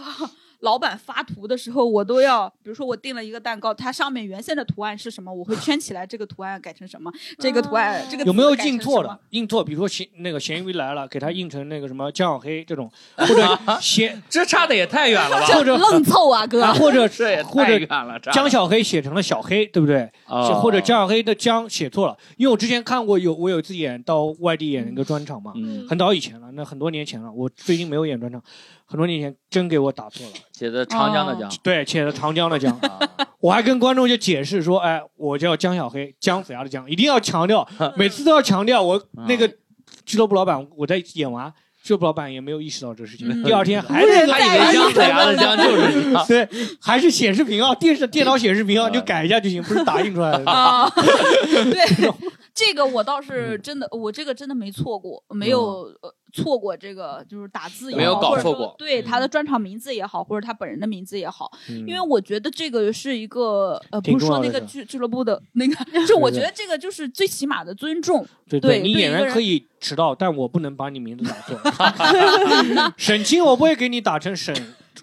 [0.60, 9.18] 老板发图的时候，我都要，比如说我订了一个蛋糕，它上面原先的图案是什么，我会圈起来，这个图案改成什么，这个图案、这个有没有印错的？？
[9.30, 15.46] 印错，比如说咸那个咸鱼来了，给它印成那个什么江小黑这种， 或者 咸这差的也太远了吧？
[15.54, 16.62] 或者愣凑啊，哥！
[16.62, 18.18] 啊，或者是或者太远了。
[18.20, 20.10] 差江小黑写成了小黑，对不对？
[20.26, 28.42] 哦或者江小黑的江写错了，因为我之前看过有我有一次演到外地演一个专场嘛，嗯，很早以前了，那很多年前了，我最近没有演专场，
[28.90, 31.50] 很多年前真给我打错了，写的长江的江。
[31.62, 32.98] 对，写的长江的江，啊。
[33.38, 38.82] 我还跟观众就解释说，哎，我叫江小黑，姜子牙的姜，一定要强调， 每次都要强调。
[38.82, 39.46] 我那个
[40.06, 43.44] 俱乐部老板，我在演完，俱乐部老板也没有意识到这个事情，嗯。
[43.44, 46.14] 第二天还是他以为姜子牙的姜就是你。
[46.26, 46.48] 对，
[46.80, 48.90] 还是显示屏啊，电视电脑显示屏啊，啊。
[48.90, 50.50] 就改一下就行，不是打印出来的。
[50.50, 52.10] 啊， 对，
[52.54, 53.22] 这个我倒嗯。
[53.22, 65.74] 是真的，我这个真的没错过，没有呃错过这个就是打字也好，没有搞或者说错过对嗯他的专场名字也好，或者他本人的名字也好，因因为我觉得这个是一个呃，不是说那个俱俱乐部的那个，
[66.06, 68.26] 就我觉得这个就是最起码的尊重。
[68.48, 71.58] 对对你演员可以迟到，但我不能把你名字打错。
[72.96, 74.54] 沈清我不会给你打成沈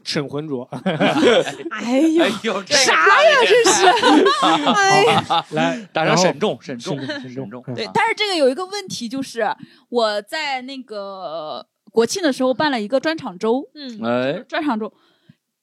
[0.04, 0.68] 沈浑浊。
[1.72, 2.00] 哎
[2.44, 3.86] 呦，这啥呀这是？
[4.76, 7.64] 哎呀，来，打上沈重，沈重，沈重沈重。
[7.68, 9.48] 嗯对，但是这个有一个问题，就是
[9.90, 14.92] 我在那个国庆的时候办了一个专场周，嗯，哎，专场周。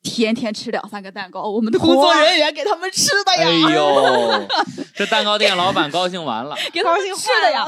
[0.05, 4.49] 天天吃两三个蛋糕，我们的工作人员给他们吃的呀，哎呦，
[4.97, 6.57] 这蛋糕店老板高兴完了。
[6.73, 7.65] 给他们高兴吃的呀。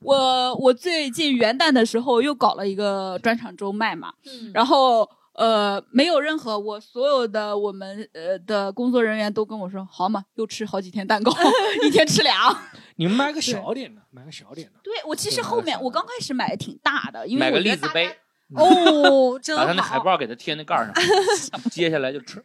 [0.00, 11.30] 我我最近元旦的时候又搞了一个专场周卖嘛，嗯然后呃，没有任何我所有的我们呃的工作人员都跟我说，好嘛，又吃好几天蛋糕，
[11.86, 12.34] 一天吃俩。
[12.96, 14.80] 你们买个小点的，买个小点的。
[14.82, 18.16] 对我其实后面我刚开始买的挺大的，因为买个我觉得大家栗子杯，
[18.54, 19.98] 哦，真 把他那海。
[20.00, 20.90] 报给他贴那盖儿
[21.36, 22.42] 上，接下来就吃。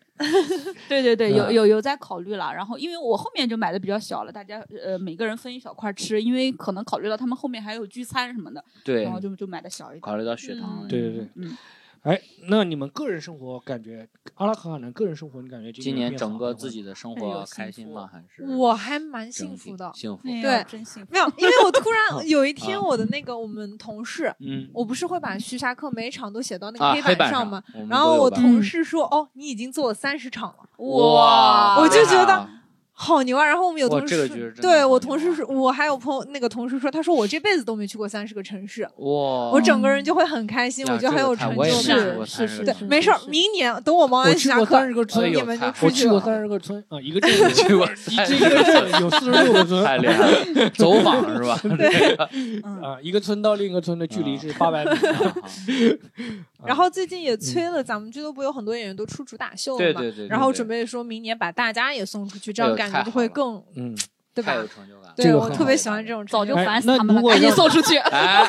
[0.90, 2.52] 对对对，有嗯有有在考虑了。
[2.54, 10.02] 然后因为我后面就买的比较小了，大家呃每个人分一小块吃，因为可能考虑到他们后面还有聚餐什么的，对然，后就就买的小一点。
[10.02, 10.86] 考虑到血糖。
[10.90, 11.56] 对对对，嗯，
[12.02, 14.92] 哎，那你们个人生活感觉，阿拉卡卡呢？
[14.92, 18.10] 个人生活你感觉今年年整个自己的生活开心吗？
[18.12, 20.24] 还是我还蛮幸福的，幸福。
[20.24, 21.12] 对真幸福。
[21.12, 27.64] 没有，因为我突哦然 有一天，啊我的那个我们同事，嗯，我不是会把徐霞客每一场都写到那啊，个黑上板吗？？
[27.76, 32.61] 我们然后我同事说：“哦，你已经做了三十场了，哇，我就觉得啊
[33.02, 41.72] 好牛啊！”然后我们有同事，对我同事说，我还有朋友那个同事说，他说我这辈子都没去过三十个城市，哇，我整个人就会很开心，呀我觉得很有成就感。
[41.72, 46.14] 是30个，对没事儿，明年等我忙完徐霞客，三十个村，你们就出去了。
[46.14, 51.60] 我去过三十个村啊，一个 镇去过一个镇有四十六个村，太厉害了， 走访是吧？
[51.78, 52.14] 对，
[52.62, 54.92] 啊，一个村到另一个村的距离是八百米。
[56.64, 63.96] 然后最近也催了，咱们俱乐部有很多演员都出主打秀了嘛，对对对，然后准备说明年把大家也送出去，这样感觉就会更嗯，
[64.34, 64.68] 对吧太有？
[64.68, 65.02] 成就感。
[65.18, 67.98] 对我特别喜欢这种早就烦死他们赶紧送出去。
[67.98, 68.48] 哎，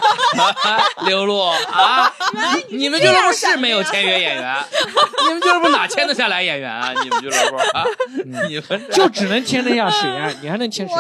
[1.07, 2.09] 刘露啊，
[2.71, 4.57] 你们俱乐部是没有签约演员，
[5.27, 6.93] 你们俱乐部哪签得下来演员啊？
[7.03, 7.85] 你们俱乐部啊，
[8.49, 10.95] 你们就只能签得下史岩，你还能签谁？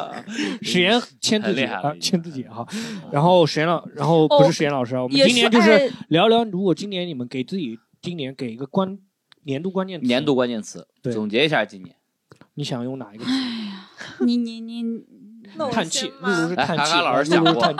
[0.60, 2.66] 史岩签自己啊，太厉害了签自己哈。
[3.10, 8.98] 然后史岩老，然后不是史岩老师啊，我们今年就是哎聊聊，如果今年你们给自己今年给一个关
[9.44, 11.96] 年度关键词，年度关键词对总结一下今年。
[12.54, 13.30] 你想用哪一个词？
[14.24, 14.82] 你你你，
[15.56, 17.74] 那我 叹气，露露是来，叹气，老师讲过，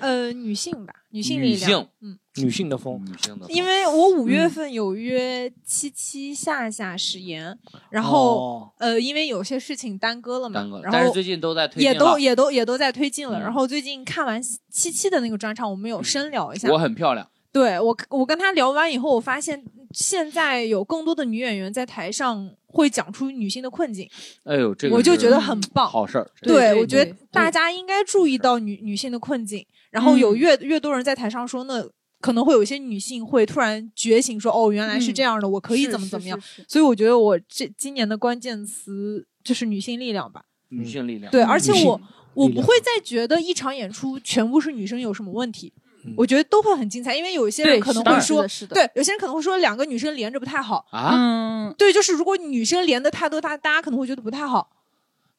[0.00, 3.00] 呃，女性吧，女性力量，嗯，女性的风。
[3.06, 7.56] 女性的，因为我五嗯月份有约七七夏夏食言，
[7.90, 13.38] 然后、哦呃，因为有些事情耽搁了嘛，耽搁了，然后但是最近都在推也进了，都也都也都在推进了。
[13.38, 13.40] 嗯。
[13.40, 16.68] 然后最近看完七七的那个专场，我们有深聊一下。
[16.68, 24.08] 我很漂亮，对我，我跟他聊完以后，我发现现在有更多的女演员在台上会讲出女性的困境，
[24.42, 25.88] 哎呦，这个我就觉得很棒。
[25.88, 26.28] 好事儿。
[26.42, 31.88] 这对，对我觉得大家应该注意到女女性的困境，然后有嗯越越多人在台上说，那
[32.20, 36.40] 可能会有一些女性会突然觉醒，说哦，原来是嗯这样的，我可以怎么怎么样。
[36.40, 40.42] 是是所以我觉得我这今年的关键词就是女性力量吧。
[40.70, 42.00] 女性力量，对，而且我
[42.34, 45.83] 我不会再觉得一场演出全部是女生有什么问题嗯，
[46.16, 50.86] 我觉得都会很精彩，因为有一些人，可能会说对，有些人可能会说两个女生连着不太好。
[50.90, 54.70] 啊，嗯，对，就是如果女生连的太多，大大家可能会觉得不太好。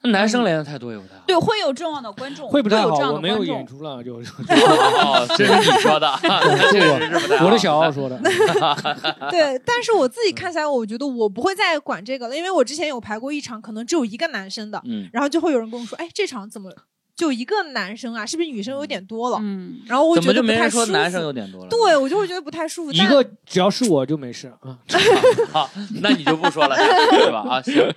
[0.02, 1.24] 那男生连的太多也不太好。
[1.26, 6.14] 对，会有这样的观众，会不太好，有这样的我没有演出了，就哦， 这是你说的，
[6.72, 8.20] 确实是不太好我的小奥说的。
[9.32, 16.72] 对，但是我自己看起来，我觉得我不会再管这个了，因为我之前有排过一场，可能只有一个男生的，嗯，然后就会有人跟我说，哎，这场怎么
[17.16, 18.26] 就一个男生啊？
[18.26, 19.38] 是不是女生有点多了？
[19.42, 21.26] 嗯，然后我怎么就没觉得不太舒人说男生服。
[21.26, 21.70] 有点多了？
[21.70, 22.92] 对，我就会觉得不太舒服。
[22.92, 24.78] 但一个只要是我就没事啊。
[25.52, 25.70] 好，
[26.02, 27.40] 那你就不说了，对吧？
[27.50, 27.94] 啊，行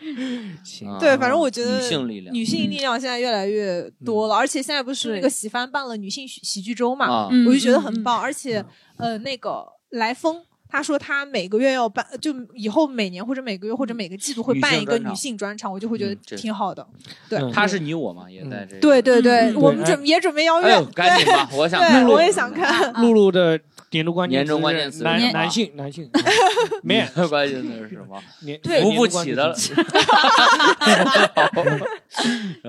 [0.65, 8.21] 行啊对，反正我觉得女性力量，女性力量现在越来越多了，而且现在不是那个喜番办了女性喜喜剧周嘛，我就觉得很棒。
[8.21, 8.65] 而且
[8.97, 10.43] 呃，那个来风。
[10.71, 16.87] 他说他每个月要办，就以后每年或者每个月或者每个季度会办一个女性专场我就会觉得挺好的。
[17.29, 18.81] 对嗯他是你我嘛，也在这个。
[18.81, 22.93] 对对对，嗯我们对准也准备邀约哎呦，，赶紧吧，我想对，看我也想看。
[22.95, 23.59] 露露的
[23.91, 26.11] 年度关键年终关键词男男性男性
[26.85, 28.21] 没有关键词是什么？
[28.45, 29.55] 年对扶不起的了。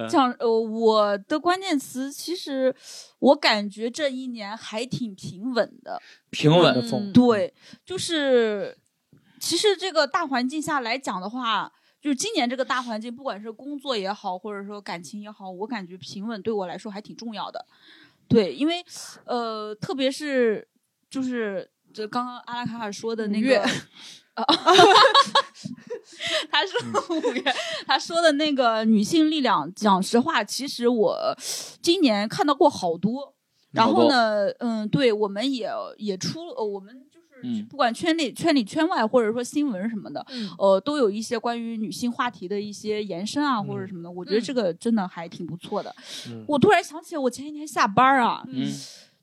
[0.10, 2.74] 像呃，我的关键词其实
[3.20, 7.54] 我感觉这一年还挺平稳的，平稳，的风嗯对，
[7.86, 8.78] 就是
[9.40, 17.66] 其实这个大环境下来讲的话，就是今年这个大环境，不管是工作也好，或者说感情也好，我感觉平稳对我来说还挺重要的。
[18.28, 18.84] 对，因为
[19.26, 20.68] 呃，特别是
[21.10, 23.64] 就是这刚刚阿拉卡卡说的那个。
[24.44, 24.56] 啊
[26.52, 27.44] 他说五月，
[27.86, 31.38] 他说的那个女性力量，讲实话，其实我
[31.82, 33.34] 今年看到过好多。
[33.72, 37.64] 然后呢，嗯，对，我们也也出，呃，我们就是嗯。
[37.70, 40.50] 不管圈里、圈里圈外，或者说新闻什么的，嗯。
[40.58, 44.10] 呃，都有一些关于女性话题的一些延伸啊，或者什么的。
[44.10, 45.96] 我觉得这个真的还挺不错的。
[46.30, 46.44] 嗯。
[46.48, 48.68] 我突然想起，我前几天下班啊，嗯。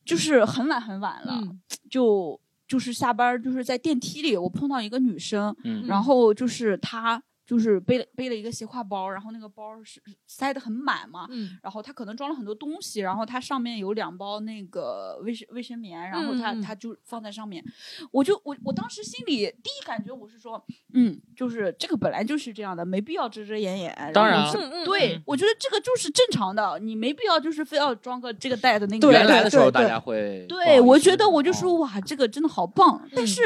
[0.04, 1.60] 就是很晚很晚了，嗯。
[1.90, 5.86] 就就是下班就是在电梯里，我碰到一个女生，嗯。
[5.86, 11.56] 然后就是她就是背了背了一个斜挎包，然后那个包是塞得很满嘛，嗯。
[11.62, 16.78] 然后他可能装了很多东西，然后它上面有两包那个卫生卫生棉，然后他他嗯。
[16.78, 17.64] 就放在上面，
[18.10, 24.10] 我就我我当时心里第一感觉我是说，嗯，就是这个本来就是这样的，没必要遮遮掩掩。
[24.12, 24.52] 当然
[24.84, 33.08] 对嗯，我觉得这个就是正常的，你没必要就是非要装个这个袋的那个对原来的时候大家会对，我觉得我就说哦哇，这个真的好棒。
[33.14, 33.26] 但嗯。
[33.26, 33.42] 是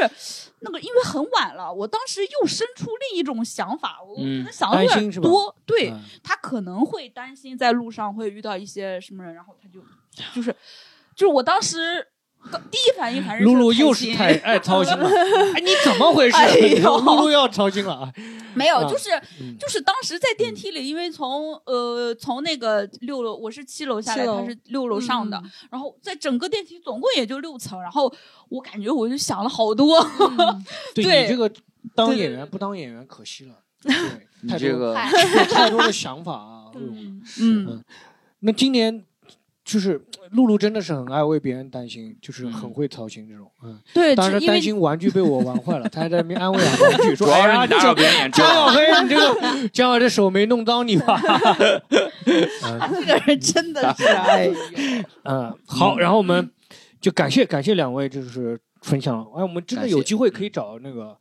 [0.63, 5.55] 那个因为很晚了，我当时又生出另一种想法，我可嗯能想的有点多。
[5.65, 9.81] 对嗯他可能会担心在路上会遇到一些什么人，然后他就
[10.33, 10.51] 就是
[11.15, 12.05] 就是我当时
[12.71, 15.07] 第一反应还是露露又是太爱操心了，
[15.55, 16.37] 哎，你怎么回事？
[16.81, 18.13] 露露要操心了啊！
[18.53, 28.11] 没有，啊就是嗯就是当时在电梯里，因为从呃从那个六楼，我是七楼下来，他是六楼上的，嗯然后在整个电梯总共也就六层，然后
[28.49, 30.65] 我感觉我就想了好多，嗯
[30.95, 31.49] 对对你这个
[31.95, 36.71] 当演员不当演员可惜了，太多这个太多的想法啊。
[36.75, 37.83] 嗯嗯
[38.39, 39.03] 那今年
[39.63, 40.01] 就是
[40.31, 43.51] 露露真的是很爱为别人担心，就是很会操心这种。
[43.63, 51.21] 嗯，对，当时担心玩具被我玩坏了，他还在那边安慰我玩具说： “主要哎呀，是你打扰江别人演出江小黑，你这个江小黑手没弄脏你吧？
[52.25, 54.53] ”嗯这个人真的是哎呦，
[55.23, 56.49] 嗯，好，然后我们
[56.99, 59.21] 就感谢感谢两位，就是分享。
[59.35, 61.15] 哎，我们真的有机会可以找那个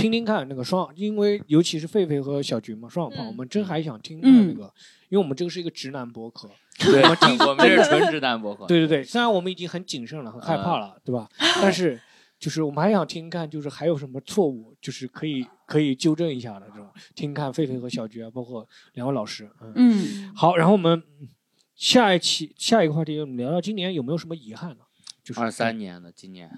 [0.00, 4.72] 听听看那个双，因为尤其是狒狒和小菊嘛，双响炮，嗯我们真还想听听那嗯个，
[5.08, 6.48] 因为我们这个是一个直男博客。
[6.78, 7.02] 对，
[7.46, 8.66] 我们 这是纯直男博客。
[8.66, 11.28] 对对对，虽然我们已经很谨慎了，很害怕了，对吧？
[11.60, 12.00] 但是
[12.38, 21.02] 就是我们还想听看，就是还有什么错误，就是可以可以纠正一下的这种，听看狒狒和小菊啊，包括两位老师，嗯，嗯，好，然后我们
[21.74, 24.84] 下一期下一个话题，我们聊聊今年有没有什么遗憾呢？
[25.22, 26.50] 就是二三年的今年，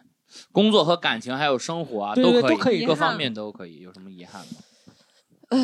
[0.53, 3.81] 工作和感情还有生活啊，对对可都可以各方面都可以。
[3.81, 4.57] 有什么遗憾吗？
[5.51, 5.59] 呃，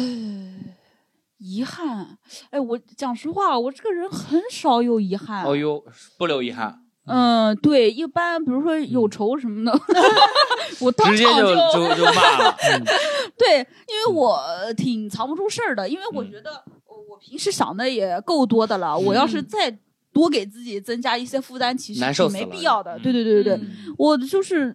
[1.38, 2.18] 遗憾，
[2.50, 5.44] 哎，我讲实话，我这个人很少有遗憾。
[5.44, 5.82] 哦呦，
[6.18, 9.80] 不留遗憾，嗯，对，一般比如说有仇什么的，
[10.80, 12.56] 我当场就就就骂了。
[13.38, 13.58] 对，
[13.88, 14.38] 因为我
[14.76, 19.70] 挺藏不住事儿的，因为我嗯觉得呃我平时想的也够多的了，我要是再
[20.12, 22.96] 多给自己增加一些负担，其实挺没必要的。
[22.96, 24.74] 嗯对对对对对，嗯我就是，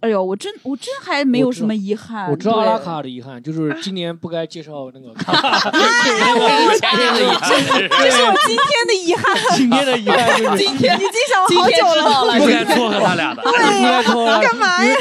[0.00, 2.30] 哎呦，我真我真还没有什么遗憾。
[2.30, 5.32] 我知道阿拉卡的遗憾，就是 今年不该介绍那个卡
[5.70, 12.38] 前面的遗憾是这是我今天的遗憾，今天的遗憾就是今天已经想了今天好久了。
[12.38, 13.42] 不该撮合他俩的。
[13.42, 14.96] 不该说了干嘛呀？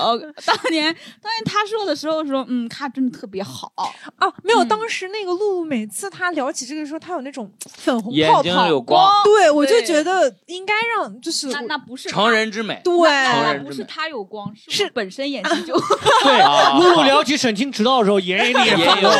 [0.00, 0.84] 呃，当年
[1.22, 3.72] 当年他说的时候说，嗯，他真的特别好。
[3.76, 12.80] 啊，没有，嗯当时那个露露每次他聊起这个时候，他有那种粉红眼睛泡泡，有光，对我就觉得应该让就是那那不是成，人之美。
[12.84, 15.74] 对那不是他有光，是本身眼睛就
[16.24, 19.10] 对， 啊露露聊起沈清迟到的时候，眼里也也有，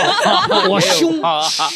[0.71, 1.69] 我凶啊杀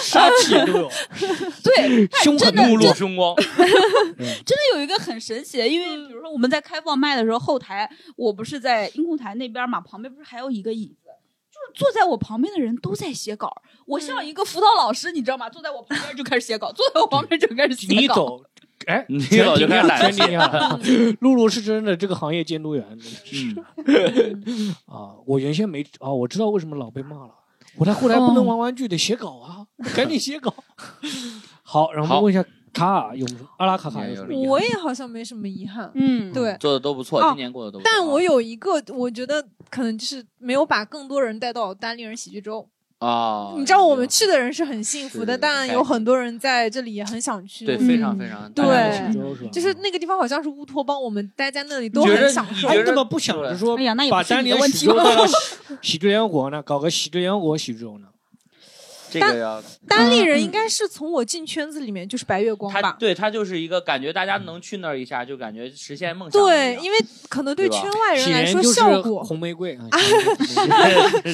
[0.00, 0.90] 杀气都有，
[1.62, 11.08] 对，凶狠露露凶光，真的有一个很神奇的，因为比如说我们在开放麦的时候，后台我不是在音控台那边嘛，旁边不是还有一个椅子，
[11.50, 15.48] 就是坐在我旁边的人都在写稿，我像一个辅导老师，你知道吗？
[15.48, 17.94] 坐在我旁边就开始写稿，坐在我旁边就开始写稿。
[18.00, 18.42] 你走，
[18.86, 20.80] 哎， 你走就开始懒全停下了。
[21.20, 22.98] 露露是真的这个行业监督员
[24.46, 25.14] 嗯， 啊！
[25.26, 27.30] 我原先没啊，我知道为什么老被骂了。
[27.76, 29.66] 我在后台不能玩玩具，得写稿啊，
[29.96, 30.54] 赶紧写稿。
[31.62, 32.44] 好，然后问一下
[32.74, 34.48] 卡尔有没有阿拉卡卡有什么遗憾？
[34.48, 35.90] 我也好像没什么遗憾。
[35.94, 37.90] 嗯，对，做的都不错，哦今年过得都不错。
[37.90, 42.68] 但我有一个，我觉得可能就是没有把更多人带到单立人喜剧周。
[43.00, 47.66] 啊，你知道我们去的人是很幸福的，但有很多人在这里也很想去。
[47.66, 52.74] 对非常非常对就是那个地方好像是乌托邦，我们待在那里都很享受你觉。
[52.74, 54.94] 得哎，那么不想着说哎呀，那也把不是你的单立人问题吧？
[54.94, 55.34] 喜剧带到喜
[55.82, 56.62] 喜剧联合国呢？
[56.62, 58.06] 搞个喜剧联合国喜剧周呢？
[59.20, 62.82] 这个要单立人嗯应该是从我进圈子里面就是白月光吧？
[62.82, 66.42] 他对他就是一个感觉，大家能去那儿一下，就感觉实现梦想。
[66.42, 66.98] 对，因为
[67.28, 69.88] 可能对圈外人来说是效果红玫瑰啊，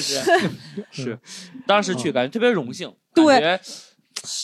[0.91, 1.17] 是
[1.65, 3.59] 当时去感觉特别荣幸，对感觉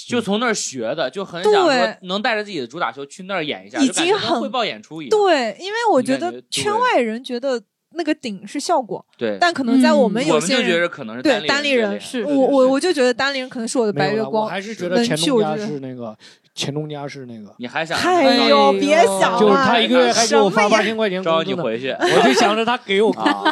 [0.08, 5.10] 就从那儿学的，就很想说对能带着自己的主打球去那儿演一下，已就感觉经很汇报演出一样。
[5.10, 7.62] 对，因为我觉得圈外人觉得
[7.94, 14.48] 那个顶是效果，对，但可能在我们有些们就觉得人可能是对单单立人是我我我就觉得单立人可能是我的白月光。
[14.48, 16.16] 还是觉得能钱东家是那个
[16.54, 23.44] 钱东家是那个，你还想哎让呦，哎别想了，就是他一个月还给我发八千块钱招工资呢，你回去 我就想着他给我啊？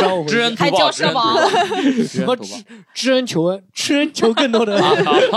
[0.00, 1.48] 招我回去知恩图报，还交知恩图社保报，
[2.08, 2.64] 什么知知
[2.94, 4.80] 知恩求恩，知恩求更多的？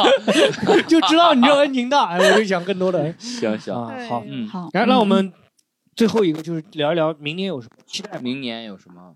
[0.88, 3.74] 就知道你这恩情大，哎我就想更多的恩行行，
[4.10, 5.32] 好，嗯，好，来，那我们
[5.97, 8.19] 最后一个就是聊一聊明年有什么期待？
[8.19, 9.15] 明年有什么？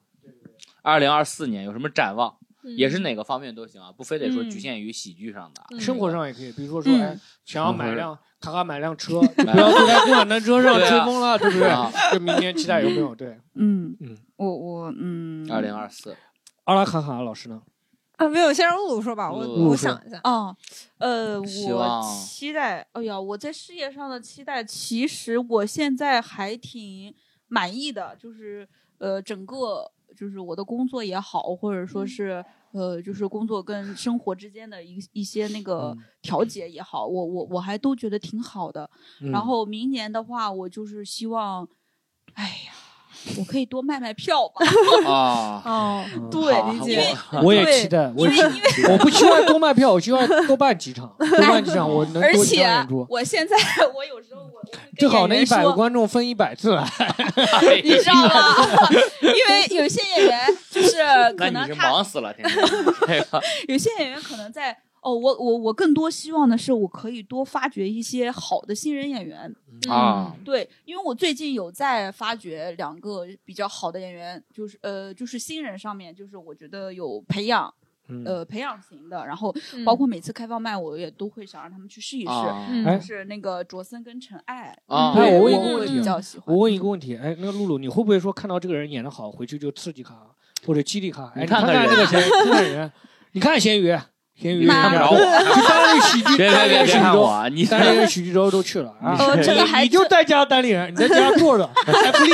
[0.82, 2.36] 二零二四年有什么展望？
[2.63, 5.67] 嗯也是哪个方面都行啊，不非得说嗯局限于喜剧上的啊。
[5.71, 11.67] 嗯生活上也可以，比如说说，嗯哎，想要买辆卡卡买辆车，不要坐在共享单车上吹风了，对不对？
[11.69, 13.15] 啊，这明年期待有没有？
[13.15, 16.15] 对，嗯嗯我我嗯，二零二四，
[16.65, 17.61] 阿拉卡卡老师呢？
[18.22, 20.22] 啊，没有，先让露露说吧，我我想一下。
[20.24, 20.55] 嗯，
[20.99, 27.11] 呃，我期待，哎呀，我在事业上的期待，其实我现在还挺
[27.47, 28.67] 满意的，就是
[28.99, 38.88] 呃，整个就是我的工作也好，或者说是、呃，就是工作跟生活之间的一一些那个嗯调节也好，我我我还都觉得挺好的。
[39.22, 41.67] 嗯然后明年的话，我就是希望，
[42.34, 42.74] 哎呀，
[43.38, 44.65] 我可以多卖卖票吧。
[45.09, 53.05] 啊，哦，嗯对好，因为我也期待，我因为也期我不希望多卖票，我希望 多办几场，多办几场，我能而多几演出。
[53.09, 53.55] 我现在
[53.95, 54.61] 我有时候我
[54.97, 56.84] 正好那一百个观众分一百次来，
[57.84, 58.89] 你知道吗？
[59.22, 60.97] 因为有些演员就是
[61.38, 63.26] 那你是可能他忙死了，天天
[63.67, 69.54] 有些演员可能在哦，我我我更多希望的是我可以多发掘一些好的新人演员。
[69.89, 77.74] 啊，对，因为我最近有在发掘两个比较好的演员，就是呃，就是新人上面，就是我觉得有培养
[78.10, 82.30] 嗯呃培养型的，然后嗯包括每次开放麦，我也都会想让他们去试一试。
[82.30, 86.56] 啊嗯哎就是那个卓森跟陈爱，啊哎我问对我我一个问题啊比较喜欢。
[86.56, 90.16] 我问一个问题，哎，那个露露，你会不会说看到这个人演的好，回去就刺激他
[90.68, 91.34] 或者激励卡？
[91.36, 92.91] 哎，你你看看看人那个谁，看看人，
[93.32, 93.97] 你看咸鱼，
[94.42, 99.16] 咸鱼那看不着我，就单立喜剧，别别别单立喜剧周，别看我，你单立人喜剧周都去了啊。
[99.20, 102.32] 呃这个还你就在家单立人，你在家坐着还不立，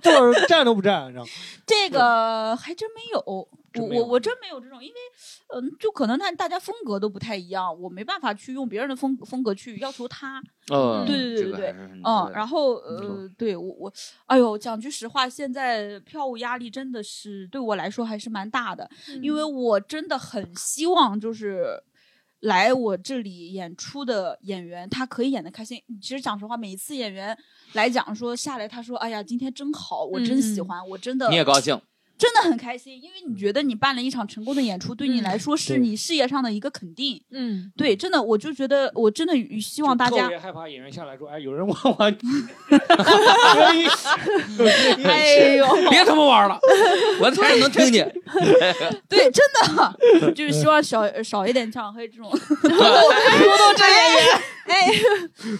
[0.00, 1.30] 坐着站都不站，知道吗
[1.66, 4.94] 这个还真没有，我我我真没有这种，因为
[5.54, 10.42] 嗯、就可能他大家风格都不太一样，我没办法去用别人的风风格去要求他。
[10.68, 13.92] 呃，对对对对这个还是很嗯，然后呃，对我我，
[14.26, 21.82] 哎呦，讲句实话，现在票务压力真的是对我来说还是蛮大的，嗯因为我真的很希望就是。
[22.42, 25.82] 来我这里演出的演员，他可以演的开心。
[26.00, 27.36] 其实讲实话，每一次演员
[27.72, 31.76] 来讲说下来，他说：“哎呀，今天真好，我真喜嗯欢，我真的你也高兴，
[32.18, 37.22] 真的很开心，因为你觉得你办了一场成功的演出，对你嗯来说是你事业上的一个肯定。
[37.30, 42.26] 嗯，对，真的，我就觉得我真的希望大家特别害怕演员下来说，哎，有人玩玩具，
[42.68, 43.86] 可以
[45.04, 46.58] 哎呦， 别他妈玩了，
[47.22, 48.12] 我才能听见。
[49.08, 49.44] 对，真
[49.76, 52.28] 的就是希望少少一点唱黑这种。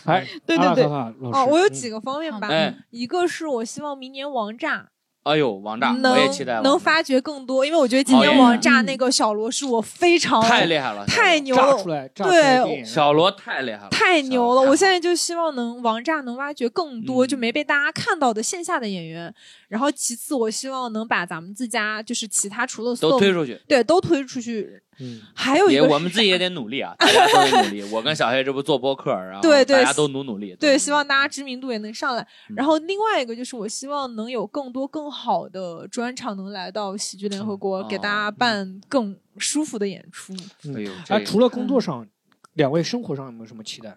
[0.05, 0.85] 哎，对对对。
[0.85, 2.75] 阿拉卡卡老师哦，我有几个方面吧，哎。
[2.91, 4.89] 一个是我希望明年王炸
[5.29, 14.63] 哎呦，王炸，能我也期待能发掘更多，因为我觉得今天王炸那个小罗是我非常太厉害了，太牛了出，来，炸出来对小罗太厉害了，太牛了！
[14.63, 19.33] 我现在在就希望能王炸能挖掘更多嗯就没被大家看到的线下的演员，
[19.69, 23.61] 然后其次我希望能把咱们自家就是其他除了都推出去。
[23.69, 27.83] 对都推出去，嗯，还有一个我们自己也得努力啊，大家都得努力。
[27.93, 30.57] 我跟小黑这不做播客，然后对对大家都努努力。
[30.59, 32.23] 对，希望大家知名度也能上来。
[32.51, 40.35] 嗯然后另外一个就是，我希望能有更多更好的专场能来到喜剧联合国，嗯给大家办更舒服的演出。
[40.75, 42.07] 哎呦，啊，除了工作上，
[42.55, 43.95] 两位生活上有没有什么期待？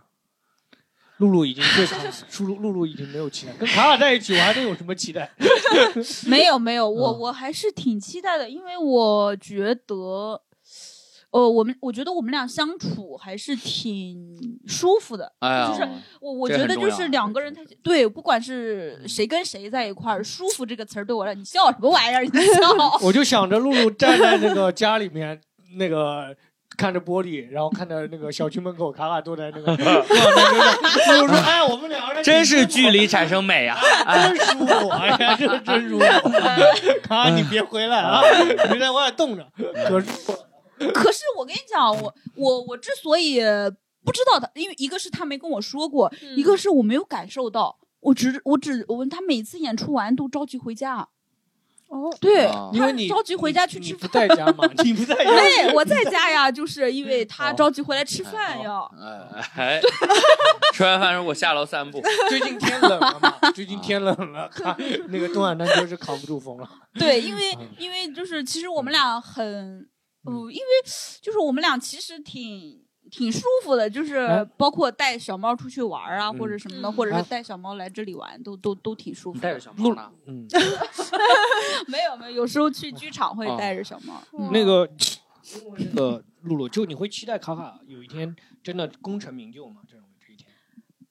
[1.17, 1.97] 露露已经对卡，
[2.39, 5.31] 露露露露已经没有期待，跟卡卡在一起，我还能有什么期待？
[6.27, 10.41] 没有没有，我嗯我还是挺期待的，因为我觉得，
[11.31, 15.31] 呃，我们我觉得我们俩相处还是挺舒服的。
[15.39, 22.23] 哎，就是我我觉得就是两个人他对，不管是谁跟谁在一块儿，舒服这个词儿对我来，你笑什么玩意儿？
[22.23, 22.69] 你笑
[23.01, 25.39] 我就想着露露站在那个家里面，
[25.77, 26.35] 那个
[26.75, 33.79] 看着玻璃，然后看着那个小区门口卡卡坐在那个坐在那个，露露说：“哎，我们两个人真是距离产生美啊！
[34.05, 36.29] 真舒服，哎呀，这真舒服。
[37.07, 38.21] 卡卡，你别回来啊，
[38.73, 39.47] 你在外面冻着，
[39.87, 40.39] 可舒服了。
[40.93, 43.39] 可是我跟你讲，我我我之所以
[44.03, 47.77] 不知道他，因为一个是他没跟我说过，嗯一个是我没有感受到。
[48.01, 51.07] 我只我只我他每次演出完都着急回家，
[51.87, 54.27] 哦，对，啊因为你着急回家去你不吃饭。
[54.27, 58.91] 在家吗，你不在家，对，我在家呀，就是因为他哦着急回来吃饭要。
[58.99, 59.81] 哎哎，
[60.73, 64.75] 吃完饭时候我下楼散步， 最近天冷了嘛，最近天冷了，看
[65.09, 66.67] 那个东莞单车是扛不住风了。
[66.95, 69.87] 对，因为嗯因为就是其实我们俩很，
[70.23, 70.63] 呃，因为
[71.21, 72.81] 就是我们俩其实挺。
[73.09, 79.43] 挺舒服的，就是哎包括带小猫出去玩啊，嗯或者什么的，嗯或者哎是带小猫来这里玩，都都都挺舒服的。
[79.43, 80.09] 带着小猫呢。
[80.27, 80.47] 嗯，
[81.89, 84.13] 没有没有，有时候去剧场会哦带着小猫。
[84.37, 84.87] 嗯那个
[85.93, 89.81] 那 个露露，就你会期待卡卡有一天真的功成名就吗？
[89.89, 90.47] 这种这一天，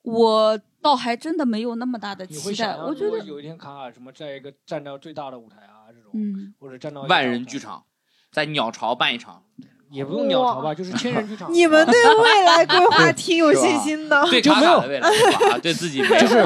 [0.02, 7.84] 我倒还真的没有那么大的期待，我觉得，有一天卡卡什么在一个站到最大的舞台啊这种，嗯，或者站到万人剧场，
[8.32, 9.42] 在鸟巢办一场，
[9.90, 11.50] 也不用鸟巢吧，就是千人剧场。
[11.54, 14.24] 你们对未来规划挺有信心的。
[14.30, 15.98] 对卡卡的未来规划，对自己。
[15.98, 16.44] 就是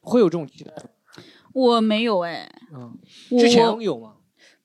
[0.00, 0.88] 会有这种期待吗？
[1.52, 2.98] 我没有哎，嗯，
[3.30, 4.13] 我之前有吗？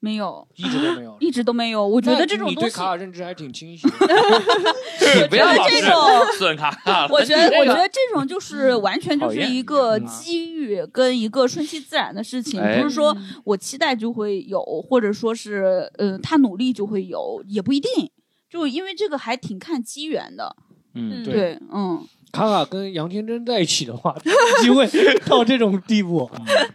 [0.01, 1.17] 没有，一直都没有。
[1.19, 1.81] 一直都没有。
[1.81, 3.85] 我我觉得这种东西你对卡，卡认知还挺清晰
[5.29, 5.95] 不要老是这种
[6.37, 7.07] 损卡。
[7.09, 18.09] 我觉得 我觉得这种就是完全就是一个嗯机遇跟一个顺其自然的事情，哎不是说我期待就会有，或者说是呃他努力就会有，也不一定。
[18.49, 20.55] 就因为这个还挺看机缘的，
[20.95, 24.87] 嗯，对对，嗯卡卡跟杨天真在一起的话，有机会
[25.27, 26.29] 到这种地步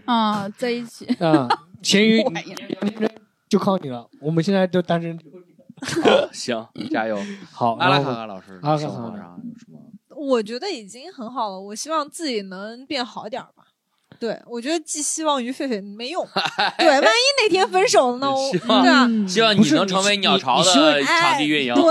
[0.04, 1.48] 啊，在一起，啊！
[1.84, 2.24] 咸鱼，
[3.48, 4.08] 就靠你了。
[4.20, 5.16] 我们现在就单身。
[6.02, 7.18] 好 行，加油！
[7.52, 9.78] 好，阿拉卡卡老师，阿拉卡生卡活上有什么？
[10.16, 13.63] 我觉得已经很好了，我希望自己能变好点儿吧。
[14.24, 16.26] 对，我觉得寄希望于狒狒没用。
[16.78, 18.32] 对，万一哪天分手了呢？
[18.32, 21.74] 我希望希望你能成为鸟巢的场地运营。
[21.76, 21.84] 对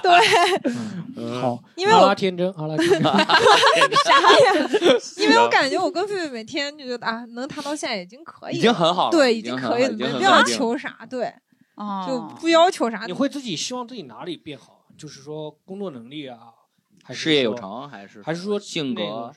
[0.00, 0.72] 对，
[1.16, 3.02] 嗯 好，因为我阿拉天真，阿拉天真。
[3.02, 4.68] 啥呀？
[5.18, 11.30] 因为我感觉我跟狒狒每天就觉得啊，能谈到现在已经可以，已经很好了，对，已已经可以了，没必要求啥，对，
[11.74, 13.12] 啊，就不要求啥你。
[13.12, 14.86] 会自己希望自己哪里变好？
[14.96, 16.38] 就是说工作能力啊，
[17.04, 19.34] 还是事业有，成，还是还是说性格个？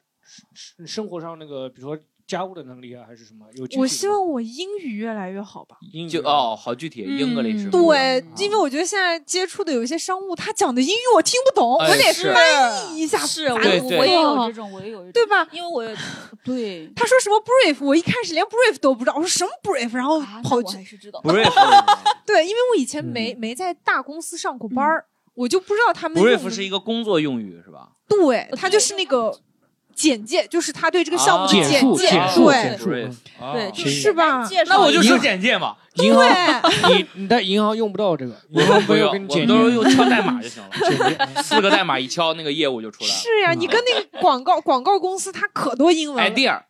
[0.54, 3.46] 生生活上那个，比如说家务的能力啊，还是什么？
[3.56, 5.78] 有具体我的吗希望我英语越来越好吧。
[5.92, 7.72] 英语就哦，好具体嗯，English 是吧。
[7.72, 15.48] 对啊，因为我觉得现在接触的有一些商务，他讲的英语我听不懂，哎我得是翻译一下，是，我对对我也有这种，我也有这种，对吧？
[15.52, 15.84] 因为我
[16.46, 21.20] 对他说什么 brief，我一开始连 brief 都不知道，我说什么 brief，然后跑去还是知道。
[21.22, 21.50] brief
[22.28, 27.90] 对，因为我以前嗯没没在大公司上过班儿，我就不知道他们 brief 用是一个工作用语是吧？
[28.08, 29.36] 对，他就是那个
[30.00, 32.78] 简介，就是他对这个项目的啊简述介，简述对
[33.54, 36.24] 对就是吧那我就说简介嘛，银行
[36.88, 41.18] 对，你你在银行用不到这个，我银行不用，你都是用敲代码就行了， 简介。
[41.44, 43.14] 四个代码一敲，那个业务就出来了。
[43.14, 46.32] 是呀，你跟那个广告广告公司，他可多英文了。
[46.32, 46.62] idea，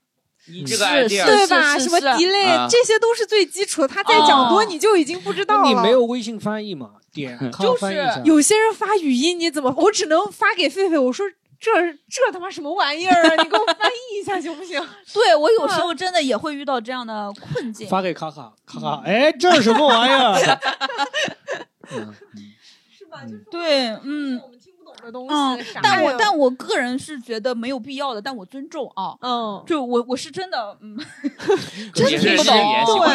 [0.51, 1.77] 你这个 idea，对吧？
[1.77, 3.87] 什么 delay，啊这些都是最基础的。
[3.87, 5.67] 他再讲多，哦你就已经不知道了。
[5.67, 6.89] 你没有微信翻译吗？
[7.13, 7.85] 点就是。
[8.23, 9.73] 有些人发语音，你怎么？
[9.77, 11.25] 我只能发给狒狒，我说
[11.59, 11.71] 这
[12.09, 13.43] 这他妈什么玩意儿啊？
[13.43, 14.81] 你给我翻译一下行不行？
[15.13, 17.87] 对我有时候真的也会遇到这样的困境。
[17.87, 20.33] 发给卡卡，卡卡，哎，这是什么玩意儿？
[21.91, 22.13] 嗯
[22.97, 23.23] 是吧？
[23.25, 24.93] 就是对，嗯，我们听不懂。
[25.03, 25.73] 的东嗯西。
[25.73, 29.15] 啥但我但我个人是觉得没有必要的，但我尊重啊。
[29.21, 30.97] 嗯，就我我是真的，嗯，
[31.95, 32.55] 也是听不懂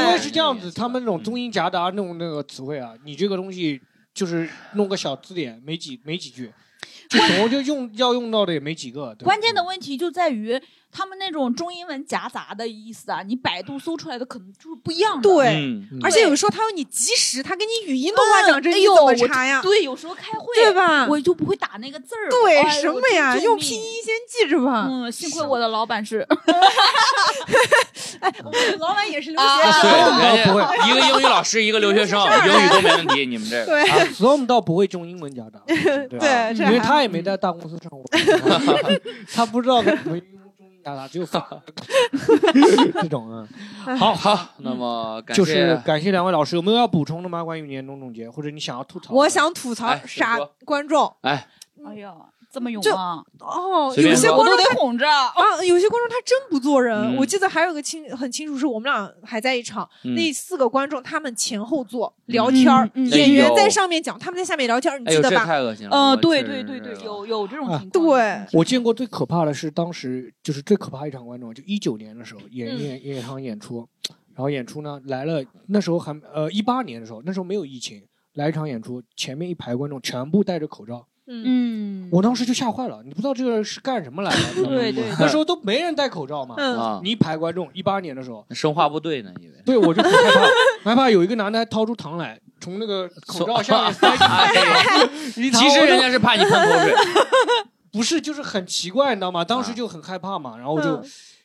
[0.00, 3.80] 因为是这样子，他们那种中英夹杂那种那个词汇啊，你这个东西
[4.12, 6.52] 就是弄个小字典，没几没几句，
[7.14, 9.14] 就总共就用要用到的也没几个。
[9.22, 10.60] 关键的问题就在于
[10.96, 15.22] 他们那种中英文夹杂的意思啊，你百度搜出来的可能就是不一样的。
[15.22, 19.60] 对，而且有时候他要你及时，他给你语音通话讲这哎呦，你怎么我查呀？
[19.60, 21.06] 对，有时候开会，对吧？
[21.08, 22.30] 我就不会打那个字儿。
[22.30, 23.36] 对，哎什么呀？
[23.38, 24.86] 用拼音先记着吧。
[24.88, 26.20] 嗯，幸亏我的老板是，
[28.20, 30.56] 哎，我们老板也是留啊学对，生。
[30.58, 33.26] 啊人家一个英语老师，一个留学生， 英语都没问题。
[33.26, 38.04] 你们这个对啊，Storm 倒不会中英文夹杂， 对因为还他也没在大公司上过，
[39.34, 40.18] 他不知道怎么
[40.84, 41.48] 用中英夹杂，只有法
[43.00, 43.48] 这种啊。
[43.98, 47.42] 好，好，那么感就是谢感谢两位老师，有没有要补充的吗？
[47.42, 49.14] 关于年终总结，或者你想要吐槽的？
[49.14, 51.46] 我想吐槽啥观众哎，
[51.86, 52.14] 哎呀，
[52.54, 53.20] 这么勇就啊！
[53.40, 55.06] 哦，有些观众得哄着。
[55.08, 55.34] 啊，
[55.66, 56.96] 有些观众他真不做人。
[56.96, 65.44] 嗯我记得还有个清很清楚，是我们俩还在一场，嗯那四个观众他们前后座聊天儿，嗯嗯演员在上面讲，他们在下面聊天儿，你记得吧？
[65.44, 65.96] 太恶心了。
[65.96, 68.04] 呃，对对对对，有有这种啊情况。
[68.06, 73.86] 对我见过最可怕的是当时就是最可怕一场观众，就一九年的时候演嗯演演一场演出，
[74.34, 78.02] 然后演出呢来了，那时候还呃一八年的时候，那时候没有疫情，
[78.34, 86.78] 来一场演出，前面一排观众全部戴着口罩，嗯，嗯，我当时就吓坏了，你不知道这个是干什么来的，对对那时候都没人戴口罩嘛，嗯。
[86.78, 89.54] 啊，你一排观众，一八年的时候，生化部队呢，以为。
[89.64, 90.30] 对我就很害
[90.84, 94.52] 怕，害怕有一个男的还掏出糖来，从那个口罩下面塞进哎
[95.32, 96.94] 去， 其实人家是怕你喷口水。
[97.92, 99.44] 不是，就是很奇怪，你知道吗？
[99.44, 101.04] 当时就很害怕嘛，然后就、嗯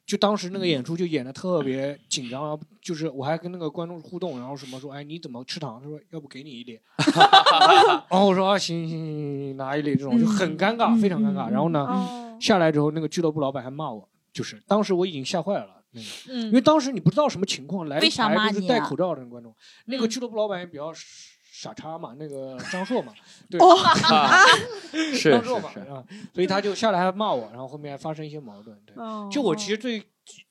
[0.10, 5.80] 就当时那个演出就演的特别紧张，然后就是我还跟那个观众互动，然后什么说，哎，你怎么吃糖？
[5.80, 6.80] 他说要不给你一粒，
[8.10, 11.48] 然后我说啊，行行行行行，拿一粒，这种就很尴尬，嗯非常尴尬。
[11.48, 15.84] 嗯然后呢，哦，下来之后，那个俱乐部老板还骂我，就是当时我已经吓坏了。
[15.92, 19.56] 那个，因为嗯，当时你不知道什么情况，来一为啥就是戴口罩的观众，
[19.86, 20.92] 那个嗯俱乐部老板也比较
[21.62, 23.14] 傻叉嘛，那个张硕嘛，
[23.52, 24.46] 对，哦 啊，
[24.92, 26.02] 是是张硕嘛，是，啊，
[26.34, 28.96] 所以他就下来还骂我，然后后面还发生一些矛盾，对。
[28.96, 30.02] 哦就我其实最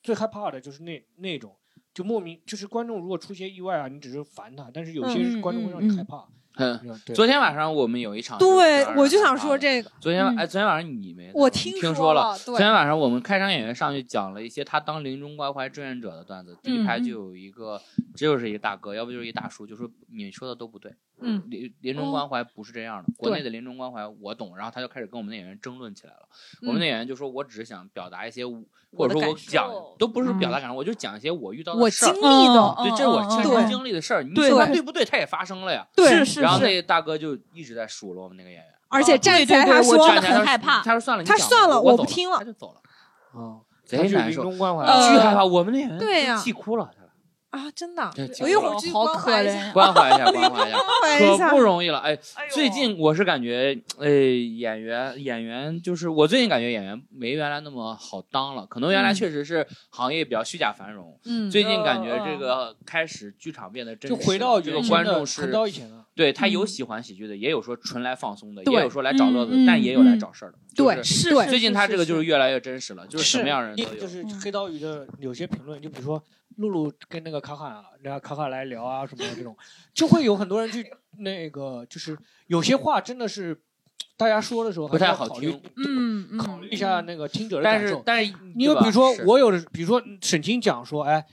[0.03, 1.55] 最害怕的就是那那种，
[1.95, 6.17] 就莫名就是观众如果出现意外啊，你只是烦他，但是有些嗯观众会让你害怕。
[6.17, 9.39] 嗯，嗯，对，昨天晚上我们有一场对我就想。
[9.39, 11.31] 说这个，嗯昨天晚哎，昨天晚上你没？
[11.33, 17.79] 我听听说了，昨，天晚上我们开场演员上去讲了一些他当临终关怀志愿者的段子，第一排嗯就有一个，
[18.15, 26.27] 这就是一个大哥，要不就是一大叔，就说你说的都不对，嗯，临临终关怀不是这样的，国内的临终关怀我懂，然后他就开始跟我们的演员争论起来了。
[26.61, 32.13] 我们的演员就说，我只是想表达一些，或者说我讲都不是表达感受，我就讲一些我遇到的事儿。
[32.13, 35.03] 经历的，嗯对，这是我亲身经历的事儿，你说它对不对？
[35.05, 35.85] 他也发生了呀。
[35.95, 42.81] 对，是是是，然后那大哥就一直在数落我们那个演员，而且站起来他说对对对我真的很害怕他说算了，你讲吧他算了我不听了他就走了，
[43.39, 43.59] 啊，
[43.89, 45.43] 他去贼难受，临终关怀，呃巨害怕。
[45.43, 46.89] 我们那演员对呀气哭了，
[47.51, 50.77] 啊，真的，我一会儿去好可关怀一下怜关怀一下，关怀一下。
[50.85, 52.15] 关怀一可下不容易了，哎，
[52.51, 65.98] 最近我是感觉，哎，演员演员就是我最近感觉演员没原来那么好当了，可能原来嗯确实是行业比较虚假繁荣，嗯，最近感觉嗯这个开始剧场变得真就回到这个观众是回到以前了。
[66.15, 70.57] 对他有嗯喜欢喜剧的，也有说纯来放松的，也有说来找乐子，嗯但也有来嗯找事儿的。
[70.75, 73.95] 对就是最近他这个就是越来越真实了，就是什么是样人都有。
[73.95, 76.21] 就是嗯黑刀鱼的有些评论，就比如说
[76.57, 79.55] 露露跟那个卡卡啊，然后卡卡来聊啊什么的这种，
[79.93, 80.85] 就会有很多人去
[81.19, 83.57] 那个，就是有些话真的是
[84.17, 87.97] 大家说的时候不太好听嗯嗯考虑一下那个听者的但感受。
[87.97, 91.25] 是但是，因为比如说我有的，比如说沈清讲说，哎，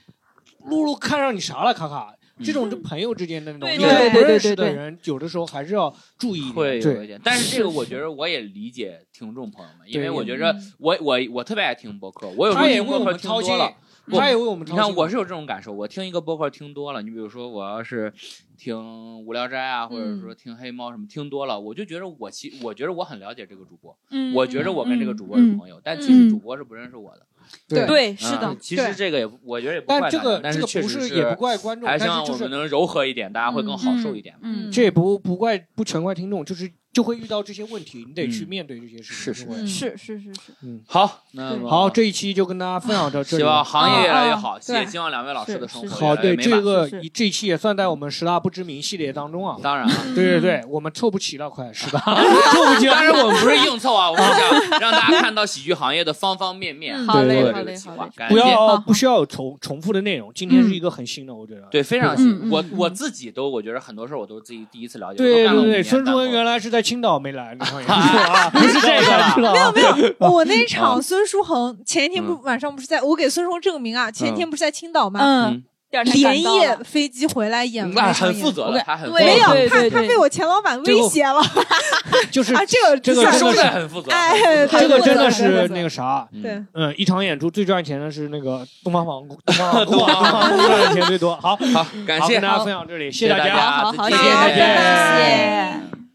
[0.64, 2.14] 露露看上你啥了，卡卡。
[2.39, 4.74] 嗯这种就朋友之间的那种，对因为对不认识的对对。
[4.74, 6.55] 对人，有的时候还是要注意一点。
[6.55, 13.72] 会有一对，点，但是这个我觉得我也理解听众朋友们，因为我觉着嗯我我我特别爱听播客，我有时候听播客听多了。，
[14.09, 14.76] 他也为我们操心。
[14.76, 18.12] 你看，我是有这种感受，我听一个播客听多了，你比如说我要是
[18.57, 20.20] 听无聊斋啊，或者嗯。
[20.20, 26.30] 说听黑猫什么听多了，我就觉得我其我觉得我很了解这个主播，嗯，我觉着我跟这个主播嗯是朋友，但其实嗯。
[26.30, 27.26] 主播是不认识我的。
[27.69, 34.35] 对对，是嗯的，其实这个也我觉得也不但这个这个确实不也不怪观众，还但是就是希望我们能柔和一点，大家会更好受一点。
[34.43, 39.45] 嗯，这也不不怪不全怪听众，就是就会遇到这些问题，你得去嗯面对这些事情。
[39.45, 43.43] 就会嗯是是是是，嗯，好，那好，这一期就跟大家分享到这里。
[43.43, 49.59] 希望行业越来越啊好，也希望两位老师的生活好，对越来越美满这个是是这一期也算在我们十大不知名系列当中啊。
[49.63, 49.95] 当然了。
[50.14, 52.01] 对对对，我们凑不齐了，快是吧？
[52.55, 52.95] 凑不齐了。
[52.95, 56.97] 当然，我们不是硬凑啊，我们想让大家看到喜剧行业的方方面面。
[56.97, 60.33] 嗯好嘞这好嘞好不要不需要有重重复的内容。
[60.35, 61.68] 今天是一个很新的，我觉得。
[61.71, 62.51] 对，非常嗯新。
[62.51, 65.18] 我我自己都，我觉得很多事儿我都是自己第一次了解。
[65.18, 75.18] 对对对，孙主任单口原来是在青岛没来那场演出啊，不是这个，没有没有， 我那场孙书恒前一天不晚上不是在我给孙书恒证明啊，前一天不是在青岛吗？
[75.21, 81.42] 嗯，连夜飞机回来演，那很负责的，他很没有他他被我前老板威胁了，
[82.30, 92.34] 就是啊这个这个真的很负责，哎，这个真的是那个啥，对，嗯，一场演出最赚钱的是那个东方房，东方 东方东赚钱最多，好好，感谢。
[92.34, 96.05] 跟大家分享这里，谢大家，好好，谢谢，谢谢。